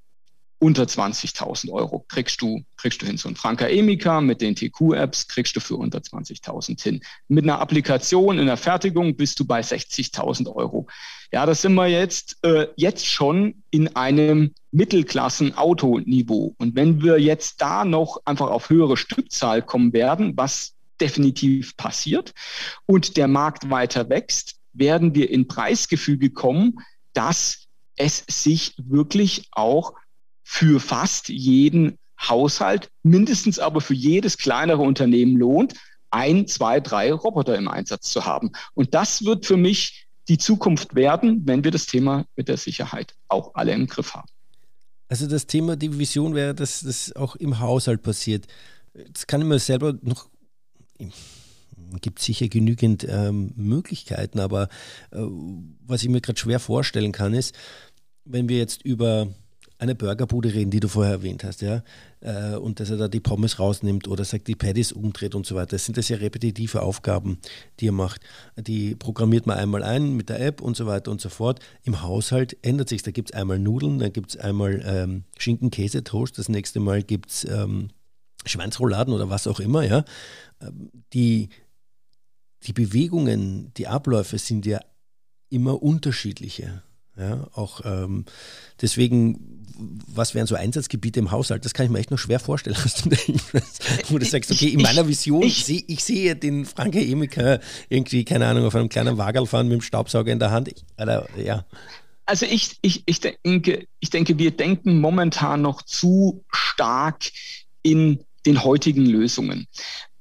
[0.60, 3.18] unter 20.000 Euro kriegst du, kriegst du hin.
[3.18, 7.01] So ein Franka Emika mit den TQ-Apps kriegst du für unter 20.000 hin.
[7.30, 10.88] Mit einer Applikation in der Fertigung bist du bei 60.000 Euro.
[11.32, 16.55] Ja, das sind wir jetzt, äh, jetzt schon in einem Mittelklassen-Autoniveau.
[16.57, 22.34] Und wenn wir jetzt da noch einfach auf höhere Stückzahl kommen werden, was definitiv passiert,
[22.86, 26.80] und der Markt weiter wächst, werden wir in Preisgefüge kommen,
[27.14, 29.93] dass es sich wirklich auch
[30.52, 35.76] für fast jeden Haushalt, mindestens aber für jedes kleinere Unternehmen lohnt,
[36.10, 38.52] ein, zwei, drei Roboter im Einsatz zu haben.
[38.74, 43.14] Und das wird für mich die Zukunft werden, wenn wir das Thema mit der Sicherheit
[43.28, 44.28] auch alle im Griff haben.
[45.08, 48.47] Also das Thema, die Vision wäre, dass das auch im Haushalt passiert.
[49.14, 50.30] Das kann ich mir selber noch
[52.02, 54.64] gibt sicher genügend ähm, Möglichkeiten, aber
[55.12, 55.20] äh,
[55.86, 57.56] was ich mir gerade schwer vorstellen kann, ist,
[58.26, 59.28] wenn wir jetzt über
[59.80, 61.84] eine Burgerbude reden, die du vorher erwähnt hast, ja,
[62.20, 65.56] äh, und dass er da die Pommes rausnimmt oder sagt, die Patties umdreht und so
[65.56, 65.72] weiter.
[65.72, 67.40] Das sind das ja repetitive Aufgaben,
[67.80, 68.22] die er macht.
[68.58, 71.62] Die programmiert man einmal ein mit der App und so weiter und so fort.
[71.84, 73.04] Im Haushalt ändert sich.
[73.04, 77.30] Da gibt es einmal Nudeln, dann gibt es einmal ähm, Schinken-Käse-Toast, das nächste Mal gibt
[77.30, 77.90] es ähm,
[78.46, 80.04] Schweinsrouladen oder was auch immer, ja.
[80.62, 81.50] Ähm, die,
[82.64, 84.80] die Bewegungen, die Abläufe sind ja
[85.50, 86.84] immer unterschiedliche.
[87.20, 88.24] Ja, auch ähm,
[88.82, 89.59] deswegen,
[90.08, 91.66] was wären so Einsatzgebiete im Haushalt?
[91.66, 92.76] Das kann ich mir echt noch schwer vorstellen,
[93.06, 93.12] du
[94.10, 98.26] wo du sagst, okay, in meiner Vision, ich, ich, ich sehe den Franke Emiker irgendwie,
[98.26, 100.74] keine Ahnung, auf einem kleinen Wagerl fahren mit dem Staubsauger in der Hand.
[100.98, 101.66] Oder, ja.
[102.26, 107.32] Also ich, ich, ich, denke, ich denke, wir denken momentan noch zu stark
[107.82, 109.68] in den heutigen Lösungen.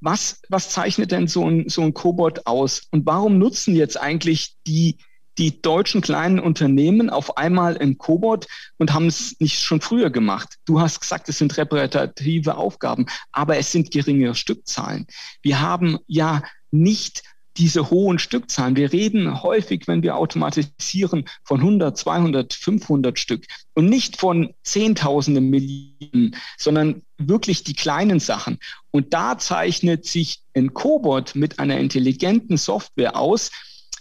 [0.00, 2.82] Was, was zeichnet denn so ein, so ein Cobot aus?
[2.92, 4.96] Und warum nutzen jetzt eigentlich die
[5.38, 10.56] die deutschen kleinen Unternehmen auf einmal in Cobot und haben es nicht schon früher gemacht.
[10.64, 15.06] Du hast gesagt, es sind repräsentative Aufgaben, aber es sind geringe Stückzahlen.
[15.40, 17.22] Wir haben ja nicht
[17.58, 18.76] diese hohen Stückzahlen.
[18.76, 25.50] Wir reden häufig, wenn wir automatisieren, von 100, 200, 500 Stück und nicht von Zehntausenden
[25.50, 28.58] Millionen, sondern wirklich die kleinen Sachen.
[28.92, 33.50] Und da zeichnet sich ein Cobot mit einer intelligenten Software aus,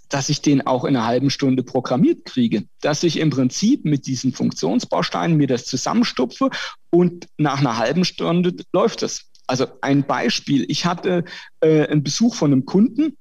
[0.09, 4.07] dass ich den auch in einer halben Stunde programmiert kriege, dass ich im Prinzip mit
[4.07, 6.49] diesen Funktionsbausteinen mir das zusammenstupfe
[6.89, 9.25] und nach einer halben Stunde läuft es.
[9.47, 11.23] Also ein Beispiel, ich hatte
[11.61, 13.17] äh, einen Besuch von einem Kunden,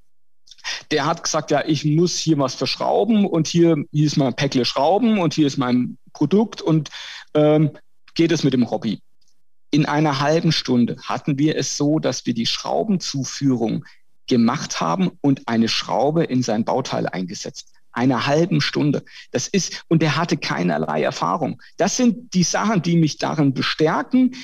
[0.90, 4.64] der hat gesagt, ja, ich muss hier was verschrauben und hier, hier ist mein Päckle
[4.64, 6.90] Schrauben und hier ist mein Produkt und
[7.34, 7.70] ähm,
[8.14, 9.00] geht es mit dem Hobby.
[9.70, 13.84] In einer halben Stunde hatten wir es so, dass wir die Schraubenzuführung
[14.26, 17.72] gemacht haben und eine Schraube in sein Bauteil eingesetzt.
[17.92, 19.04] Eine halben Stunde.
[19.30, 21.62] Das ist, und der hatte keinerlei Erfahrung.
[21.76, 24.34] Das sind die Sachen, die mich darin bestärken.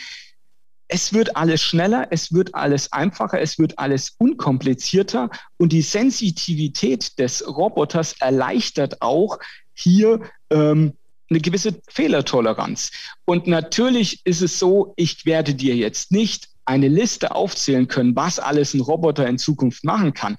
[0.89, 7.18] Es wird alles schneller, es wird alles einfacher, es wird alles unkomplizierter und die Sensitivität
[7.18, 9.39] des Roboters erleichtert auch
[9.74, 10.20] hier
[10.51, 10.93] ähm,
[11.30, 12.91] eine gewisse Fehlertoleranz.
[13.24, 18.38] Und natürlich ist es so, ich werde dir jetzt nicht eine Liste aufzählen können, was
[18.38, 20.36] alles ein Roboter in Zukunft machen kann.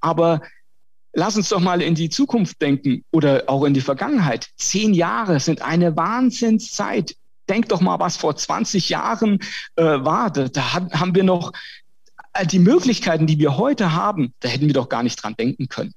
[0.00, 0.40] Aber
[1.12, 4.48] lass uns doch mal in die Zukunft denken oder auch in die Vergangenheit.
[4.56, 7.14] Zehn Jahre sind eine Wahnsinnszeit.
[7.48, 9.38] Denk doch mal, was vor 20 Jahren
[9.76, 10.30] äh, war.
[10.30, 11.52] Da, da haben wir noch
[12.34, 15.68] äh, die Möglichkeiten, die wir heute haben, da hätten wir doch gar nicht dran denken
[15.68, 15.94] können.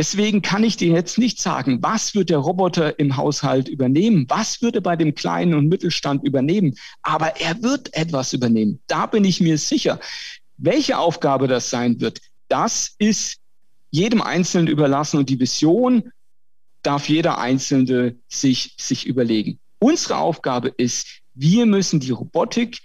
[0.00, 4.62] Deswegen kann ich dir jetzt nicht sagen, was wird der Roboter im Haushalt übernehmen, was
[4.62, 8.80] würde bei dem kleinen und Mittelstand übernehmen, aber er wird etwas übernehmen.
[8.86, 10.00] Da bin ich mir sicher.
[10.56, 13.40] Welche Aufgabe das sein wird, das ist
[13.90, 16.10] jedem Einzelnen überlassen und die Vision
[16.82, 19.58] darf jeder Einzelne sich, sich überlegen.
[19.80, 22.78] Unsere Aufgabe ist, wir müssen die Robotik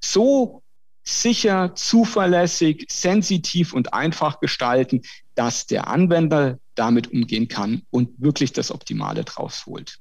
[0.00, 0.62] so
[1.04, 5.02] sicher, zuverlässig, sensitiv und einfach gestalten,
[5.34, 9.98] dass der Anwender damit umgehen kann und wirklich das Optimale draus holt.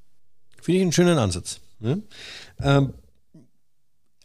[0.62, 1.60] Finde ich einen schönen Ansatz.
[1.80, 2.02] Ne?
[2.62, 2.94] Ähm,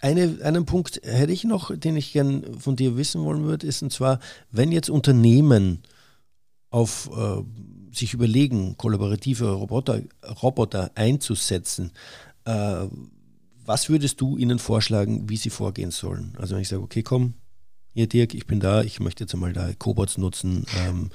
[0.01, 3.83] eine, einen Punkt hätte ich noch, den ich gern von dir wissen wollen würde, ist
[3.83, 5.83] und zwar, wenn jetzt Unternehmen
[6.71, 7.43] auf äh,
[7.97, 10.03] sich überlegen, kollaborative Roboter,
[10.43, 11.93] Roboter einzusetzen,
[12.45, 12.87] äh,
[13.65, 16.35] was würdest du ihnen vorschlagen, wie sie vorgehen sollen?
[16.39, 17.35] Also wenn ich sage, okay, komm,
[17.97, 20.67] hier Dirk, ich bin da, ich möchte jetzt einmal da Cobots nutzen.
[20.77, 21.11] Ähm,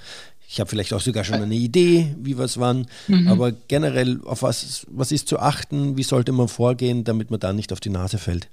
[0.48, 3.28] ich habe vielleicht auch sogar schon eine Idee, wie was wann, mhm.
[3.28, 7.54] aber generell, auf was, was ist zu achten, wie sollte man vorgehen, damit man da
[7.54, 8.50] nicht auf die Nase fällt?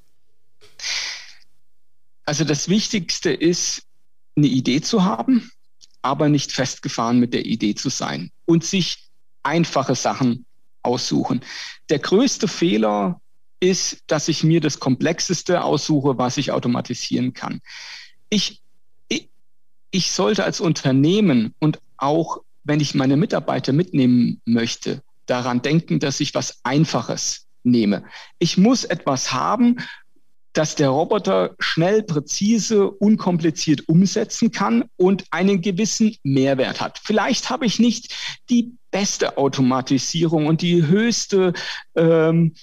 [2.26, 3.85] Also das Wichtigste ist,
[4.37, 5.51] eine Idee zu haben,
[6.03, 9.09] aber nicht festgefahren mit der Idee zu sein und sich
[9.43, 10.45] einfache Sachen
[10.83, 11.41] aussuchen.
[11.89, 13.22] Der größte Fehler
[13.59, 17.62] ist, dass ich mir das Komplexeste aussuche, was ich automatisieren kann.
[18.31, 18.61] Ich,
[19.09, 19.29] ich,
[19.91, 26.20] ich sollte als Unternehmen und auch wenn ich meine Mitarbeiter mitnehmen möchte, daran denken, dass
[26.20, 28.05] ich was Einfaches nehme.
[28.39, 29.79] Ich muss etwas haben,
[30.53, 36.99] dass der Roboter schnell, präzise, unkompliziert umsetzen kann und einen gewissen Mehrwert hat.
[37.03, 38.14] Vielleicht habe ich nicht
[38.51, 41.53] die beste Automatisierung und die höchste
[41.95, 42.55] ähm,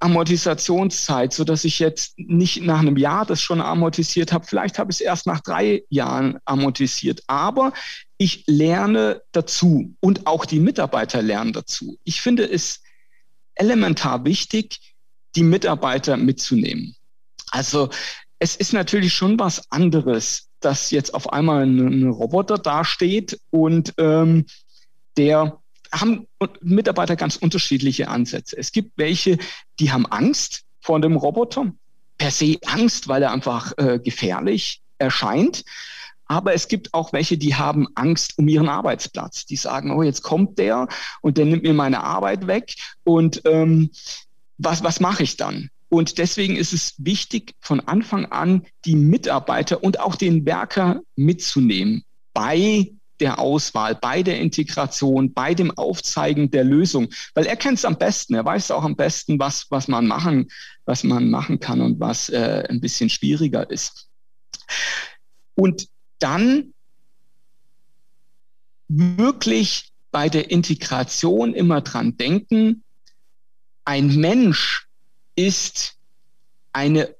[0.00, 4.46] Amortisationszeit, so dass ich jetzt nicht nach einem Jahr das schon amortisiert habe.
[4.46, 7.22] Vielleicht habe ich es erst nach drei Jahren amortisiert.
[7.26, 7.72] Aber
[8.16, 11.98] ich lerne dazu und auch die Mitarbeiter lernen dazu.
[12.04, 12.82] Ich finde es
[13.54, 14.94] elementar wichtig,
[15.34, 16.94] die Mitarbeiter mitzunehmen.
[17.50, 17.90] Also
[18.38, 24.46] es ist natürlich schon was anderes, dass jetzt auf einmal ein, Roboter dasteht und ähm,
[25.16, 25.58] der
[25.92, 26.26] haben
[26.60, 28.56] Mitarbeiter ganz unterschiedliche Ansätze.
[28.56, 29.38] Es gibt welche,
[29.80, 31.72] die haben Angst vor dem Roboter,
[32.16, 35.64] per se Angst, weil er einfach äh, gefährlich erscheint.
[36.26, 39.46] Aber es gibt auch welche, die haben Angst um ihren Arbeitsplatz.
[39.46, 40.88] Die sagen, oh, jetzt kommt der
[41.22, 42.74] und der nimmt mir meine Arbeit weg.
[43.04, 43.90] Und ähm,
[44.58, 45.70] was, was mache ich dann?
[45.88, 52.04] Und deswegen ist es wichtig, von Anfang an die Mitarbeiter und auch den Werker mitzunehmen
[52.34, 57.84] bei der Auswahl, bei der Integration, bei dem Aufzeigen der Lösung, weil er kennt es
[57.84, 58.34] am besten.
[58.34, 60.48] Er weiß auch am besten, was, was man machen,
[60.84, 64.08] was man machen kann und was äh, ein bisschen schwieriger ist.
[65.54, 65.88] Und
[66.18, 66.72] dann
[68.88, 72.82] wirklich bei der Integration immer dran denken,
[73.84, 74.88] ein Mensch
[75.34, 75.96] ist
[76.72, 77.14] eine,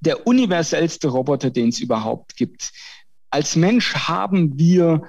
[0.00, 2.72] der universellste Roboter, den es überhaupt gibt.
[3.30, 5.02] Als Mensch haben wir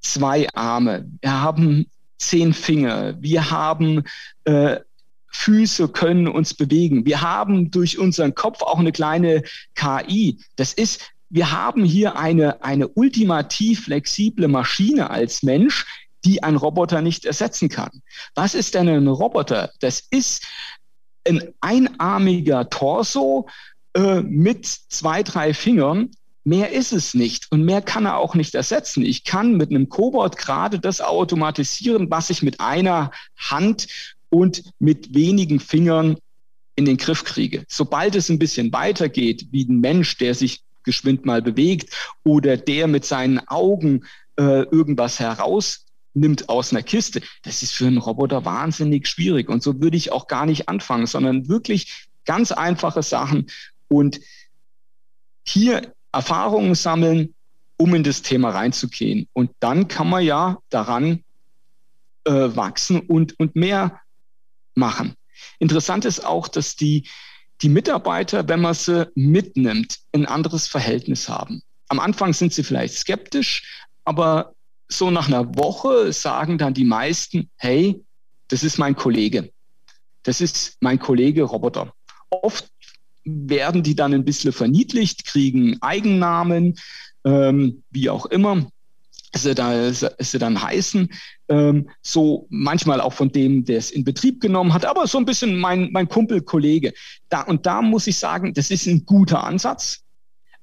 [0.00, 1.86] zwei Arme, wir haben
[2.18, 4.02] zehn Finger, wir haben
[4.44, 4.80] äh,
[5.32, 7.04] Füße können uns bewegen.
[7.06, 9.42] Wir haben durch unseren Kopf auch eine kleine
[9.74, 10.38] KI.
[10.56, 15.86] Das ist, wir haben hier eine, eine ultimativ flexible Maschine als Mensch,
[16.24, 18.02] die ein Roboter nicht ersetzen kann.
[18.34, 19.72] Was ist denn ein Roboter?
[19.80, 20.46] Das ist
[21.26, 23.48] ein einarmiger Torso
[23.94, 26.10] äh, mit zwei, drei Fingern.
[26.44, 29.04] Mehr ist es nicht und mehr kann er auch nicht ersetzen.
[29.04, 33.86] Ich kann mit einem Cobot gerade das automatisieren, was ich mit einer Hand
[34.28, 36.16] und mit wenigen Fingern
[36.74, 37.64] in den Griff kriege.
[37.68, 42.88] Sobald es ein bisschen weitergeht, wie ein Mensch, der sich geschwind mal bewegt oder der
[42.88, 44.04] mit seinen Augen
[44.36, 49.48] äh, irgendwas heraus nimmt aus einer Kiste, das ist für einen Roboter wahnsinnig schwierig.
[49.48, 53.46] Und so würde ich auch gar nicht anfangen, sondern wirklich ganz einfache Sachen
[53.88, 54.20] und
[55.44, 57.34] hier Erfahrungen sammeln,
[57.76, 59.28] um in das Thema reinzugehen.
[59.32, 61.24] Und dann kann man ja daran
[62.24, 64.00] äh, wachsen und, und mehr
[64.74, 65.14] machen.
[65.58, 67.08] Interessant ist auch, dass die,
[67.62, 71.62] die Mitarbeiter, wenn man sie mitnimmt, ein anderes Verhältnis haben.
[71.88, 74.54] Am Anfang sind sie vielleicht skeptisch, aber
[74.88, 78.02] so nach einer Woche sagen dann die meisten, hey,
[78.48, 79.52] das ist mein Kollege.
[80.22, 81.92] Das ist mein Kollege Roboter.
[82.30, 82.71] Oft
[83.24, 86.78] werden die dann ein bisschen verniedlicht, kriegen Eigennamen,
[87.24, 88.66] ähm, wie auch immer
[89.34, 91.08] sie, da, sie dann heißen.
[91.48, 95.24] Ähm, so manchmal auch von dem, der es in Betrieb genommen hat, aber so ein
[95.24, 96.92] bisschen mein, mein Kumpel, Kollege.
[97.28, 100.00] Da, und da muss ich sagen, das ist ein guter Ansatz,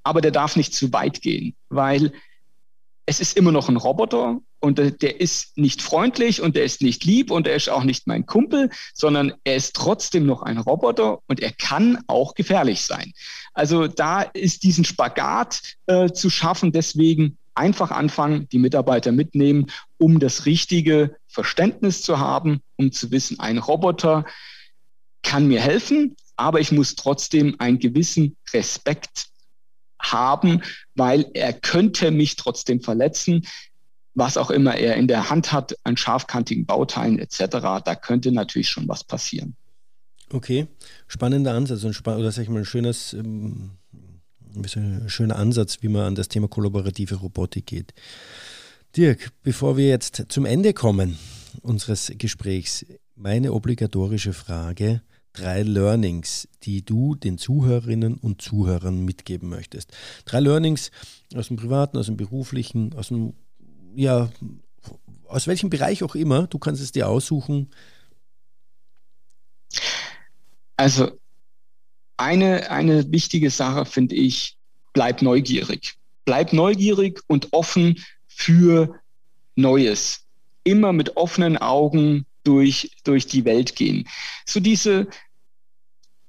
[0.04, 2.14] aber der darf nicht zu weit gehen, weil
[3.10, 7.04] es ist immer noch ein Roboter und der ist nicht freundlich und der ist nicht
[7.06, 11.18] lieb und er ist auch nicht mein Kumpel, sondern er ist trotzdem noch ein Roboter
[11.26, 13.14] und er kann auch gefährlich sein.
[13.56, 20.20] Also da ist diesen Spagat äh, zu schaffen, deswegen einfach anfangen, die Mitarbeiter mitnehmen um
[20.20, 24.24] das richtige Verständnis zu haben, um zu wissen, ein Roboter
[25.24, 29.29] kann mir helfen, aber ich muss trotzdem einen gewissen Respekt
[30.00, 30.62] haben,
[30.96, 33.46] weil er könnte mich trotzdem verletzen,
[34.16, 37.38] was auch immer er in der Hand hat, an scharfkantigen Bauteilen etc.
[37.84, 39.56] Da könnte natürlich schon was passieren.
[40.32, 40.68] Okay,
[41.08, 43.72] spannender Ansatz und spa oder sag ich mal ein schönes, ähm,
[44.56, 47.94] ein schöner Ansatz, wie man an das Thema kollaborative Robotik geht.
[48.96, 51.18] Dirk, bevor wir jetzt zum Ende kommen
[51.62, 52.86] unseres Gesprächs,
[53.16, 55.02] meine obligatorische Frage,
[55.34, 59.92] drei Learnings, die du den Zuhörerinnen und Zuhörern mitgeben möchtest.
[60.26, 60.92] Drei Learnings
[61.36, 63.34] aus dem privaten, aus dem beruflichen, aus dem,
[63.96, 64.30] ja,
[65.28, 67.70] aus welchem Bereich auch immer, du kannst es dir aussuchen.
[70.76, 71.12] Also
[72.18, 74.58] eine, eine wichtige Sache finde ich,
[74.94, 75.96] bleib neugierig.
[76.26, 79.00] Bleib neugierig und offen für
[79.56, 80.26] Neues.
[80.64, 84.08] Immer mit offenen Augen durch, durch die Welt gehen.
[84.46, 85.08] So diese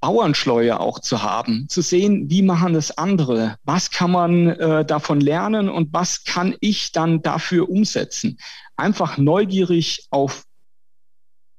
[0.00, 5.20] Bauernschleue auch zu haben, zu sehen, wie machen das andere, was kann man äh, davon
[5.20, 8.38] lernen und was kann ich dann dafür umsetzen.
[8.76, 10.44] Einfach neugierig auf,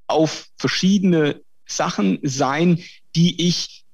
[0.07, 2.79] auf verschiedene Sachen sein,
[3.15, 3.85] die ich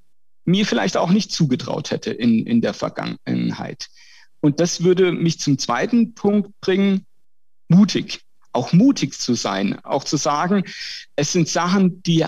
[0.46, 3.88] mir vielleicht auch nicht zugetraut hätte in, in der Vergangenheit.
[4.40, 7.06] Und das würde mich zum zweiten Punkt bringen,
[7.68, 8.22] mutig
[8.58, 10.64] auch mutig zu sein, auch zu sagen,
[11.16, 12.26] es sind Sachen, die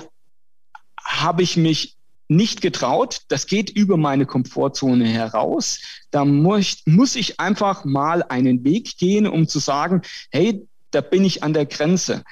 [1.03, 1.95] habe ich mich
[2.27, 3.21] nicht getraut.
[3.29, 5.79] Das geht über meine Komfortzone heraus.
[6.11, 10.61] Da muss, muss ich einfach mal einen Weg gehen, um zu sagen, hey,
[10.91, 12.23] da bin ich an der Grenze.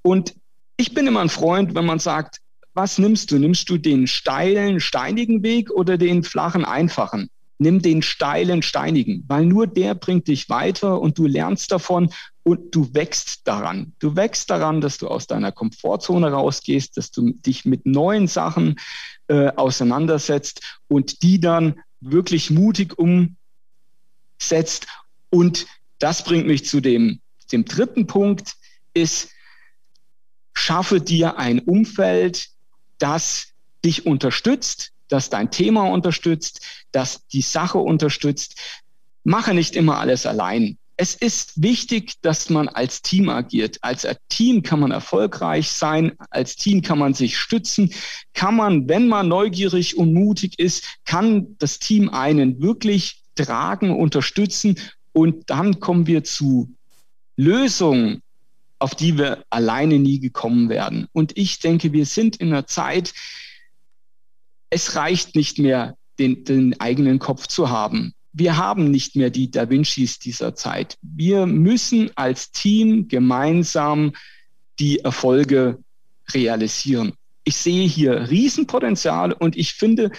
[0.00, 0.34] Und
[0.78, 2.38] ich bin immer ein Freund, wenn man sagt,
[2.72, 3.38] was nimmst du?
[3.38, 7.28] Nimmst du den steilen, steinigen Weg oder den flachen, einfachen?
[7.58, 12.10] Nimm den steilen, steinigen, weil nur der bringt dich weiter und du lernst davon
[12.44, 13.92] und du wächst daran.
[13.98, 18.80] Du wächst daran, dass du aus deiner Komfortzone rausgehst, dass du dich mit neuen Sachen
[19.28, 24.86] äh, auseinandersetzt und die dann wirklich mutig umsetzt.
[25.30, 25.66] Und
[25.98, 27.20] das bringt mich zu dem,
[27.52, 28.54] dem dritten Punkt,
[28.94, 29.30] ist,
[30.52, 32.48] schaffe dir ein Umfeld,
[32.98, 33.48] das
[33.84, 38.56] dich unterstützt, das dein Thema unterstützt, das die Sache unterstützt.
[39.24, 43.78] Mache nicht immer alles allein es ist wichtig, dass man als Team agiert.
[43.82, 47.92] Als Team kann man erfolgreich sein, als Team kann man sich stützen,
[48.34, 54.78] kann man, wenn man neugierig und mutig ist, kann das Team einen wirklich tragen, unterstützen
[55.12, 56.74] und dann kommen wir zu
[57.36, 58.22] Lösungen,
[58.78, 61.06] auf die wir alleine nie gekommen werden.
[61.12, 63.14] Und ich denke, wir sind in einer Zeit,
[64.70, 69.50] es reicht nicht mehr, den, den eigenen Kopf zu haben wir haben nicht mehr die
[69.50, 70.98] Da Vincis dieser Zeit.
[71.02, 74.12] Wir müssen als Team gemeinsam
[74.78, 75.78] die Erfolge
[76.32, 77.12] realisieren.
[77.44, 80.12] Ich sehe hier Riesenpotenzial und ich finde,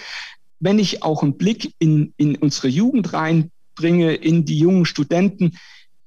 [0.60, 5.58] wenn ich auch einen Blick in, in unsere Jugend reinbringe, in die jungen Studenten,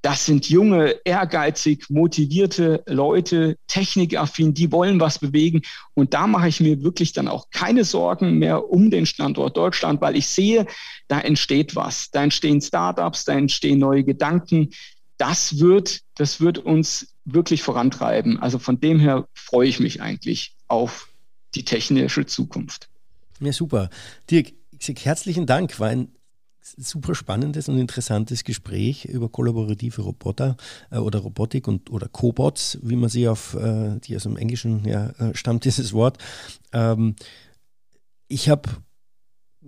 [0.07, 5.63] das sind junge, ehrgeizig, motivierte Leute, technikaffin, die wollen was bewegen.
[5.95, 9.99] Und da mache ich mir wirklich dann auch keine Sorgen mehr um den Standort Deutschland,
[9.99, 10.65] weil ich sehe,
[11.09, 12.09] da entsteht was.
[12.09, 14.69] Da entstehen Startups, da entstehen neue Gedanken.
[15.17, 18.39] Das wird, das wird uns wirklich vorantreiben.
[18.39, 21.09] Also von dem her freue ich mich eigentlich auf
[21.53, 22.87] die technische Zukunft.
[23.41, 23.89] Ja, super.
[24.31, 25.81] Dirk, ich sage herzlichen Dank.
[25.81, 26.13] War ein
[26.77, 30.57] super spannendes und interessantes Gespräch über kollaborative Roboter
[30.91, 34.85] äh, oder Robotik und oder Cobots, wie man sie auf, äh, die aus dem Englischen
[34.85, 36.17] ja, äh, stammt, dieses Wort.
[36.73, 37.15] Ähm,
[38.27, 38.69] ich habe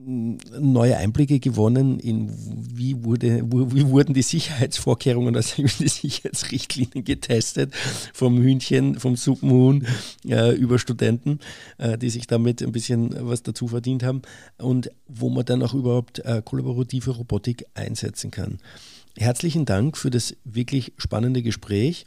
[0.06, 2.32] neue Einblicke gewonnen in
[2.78, 7.74] wie, wurde, wie wurden die Sicherheitsvorkehrungen, also die Sicherheitsrichtlinien getestet
[8.14, 9.86] vom Hühnchen, vom Suppenhuhn
[10.28, 11.40] äh, über Studenten,
[11.78, 14.22] äh, die sich damit ein bisschen was dazu verdient haben
[14.58, 18.60] und wo man dann auch überhaupt äh, kollaborative Robotik einsetzen kann.
[19.18, 22.06] Herzlichen Dank für das wirklich spannende Gespräch.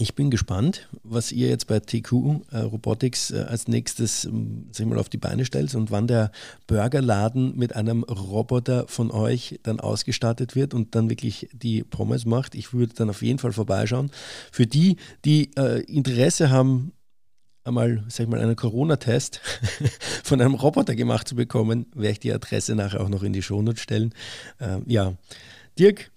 [0.00, 2.12] Ich bin gespannt, was ihr jetzt bei TQ
[2.52, 6.32] äh, Robotics äh, als nächstes ähm, sag mal, auf die Beine stellt und wann der
[6.66, 12.54] Burgerladen mit einem Roboter von euch dann ausgestattet wird und dann wirklich die Pommes macht.
[12.54, 14.10] Ich würde dann auf jeden Fall vorbeischauen.
[14.50, 14.96] Für die,
[15.26, 16.92] die äh, Interesse haben,
[17.64, 19.42] einmal, sag ich mal, einen Corona-Test
[20.24, 23.42] von einem Roboter gemacht zu bekommen, werde ich die Adresse nachher auch noch in die
[23.42, 24.14] Shownotes stellen.
[24.60, 25.12] Ähm, ja,
[25.78, 26.10] Dirk,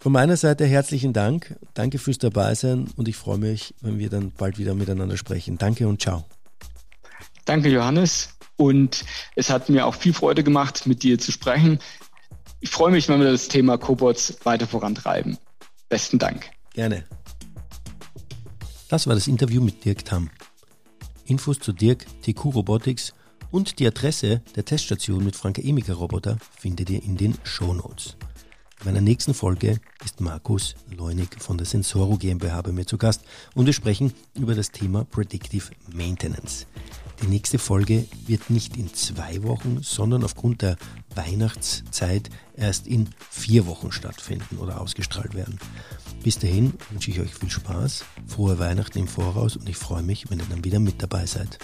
[0.00, 1.56] von meiner Seite herzlichen Dank.
[1.74, 5.58] Danke fürs Dabeisein und ich freue mich, wenn wir dann bald wieder miteinander sprechen.
[5.58, 6.24] Danke und ciao.
[7.44, 8.36] Danke, Johannes.
[8.56, 9.04] Und
[9.36, 11.78] es hat mir auch viel Freude gemacht, mit dir zu sprechen.
[12.60, 15.38] Ich freue mich, wenn wir das Thema Cobots weiter vorantreiben.
[15.88, 16.50] Besten Dank.
[16.74, 17.04] Gerne.
[18.88, 20.30] Das war das Interview mit Dirk Tamm.
[21.24, 23.12] Infos zu Dirk, TQ Robotics
[23.50, 28.16] und die Adresse der Teststation mit Franke Emika Roboter findet ihr in den Show Notes.
[28.80, 33.22] In meiner nächsten Folge ist Markus Leunig von der Sensoro GmbH bei mir zu Gast
[33.56, 36.66] und wir sprechen über das Thema Predictive Maintenance.
[37.20, 40.76] Die nächste Folge wird nicht in zwei Wochen, sondern aufgrund der
[41.12, 45.58] Weihnachtszeit erst in vier Wochen stattfinden oder ausgestrahlt werden.
[46.22, 50.30] Bis dahin wünsche ich euch viel Spaß, frohe Weihnachten im Voraus und ich freue mich,
[50.30, 51.58] wenn ihr dann wieder mit dabei seid.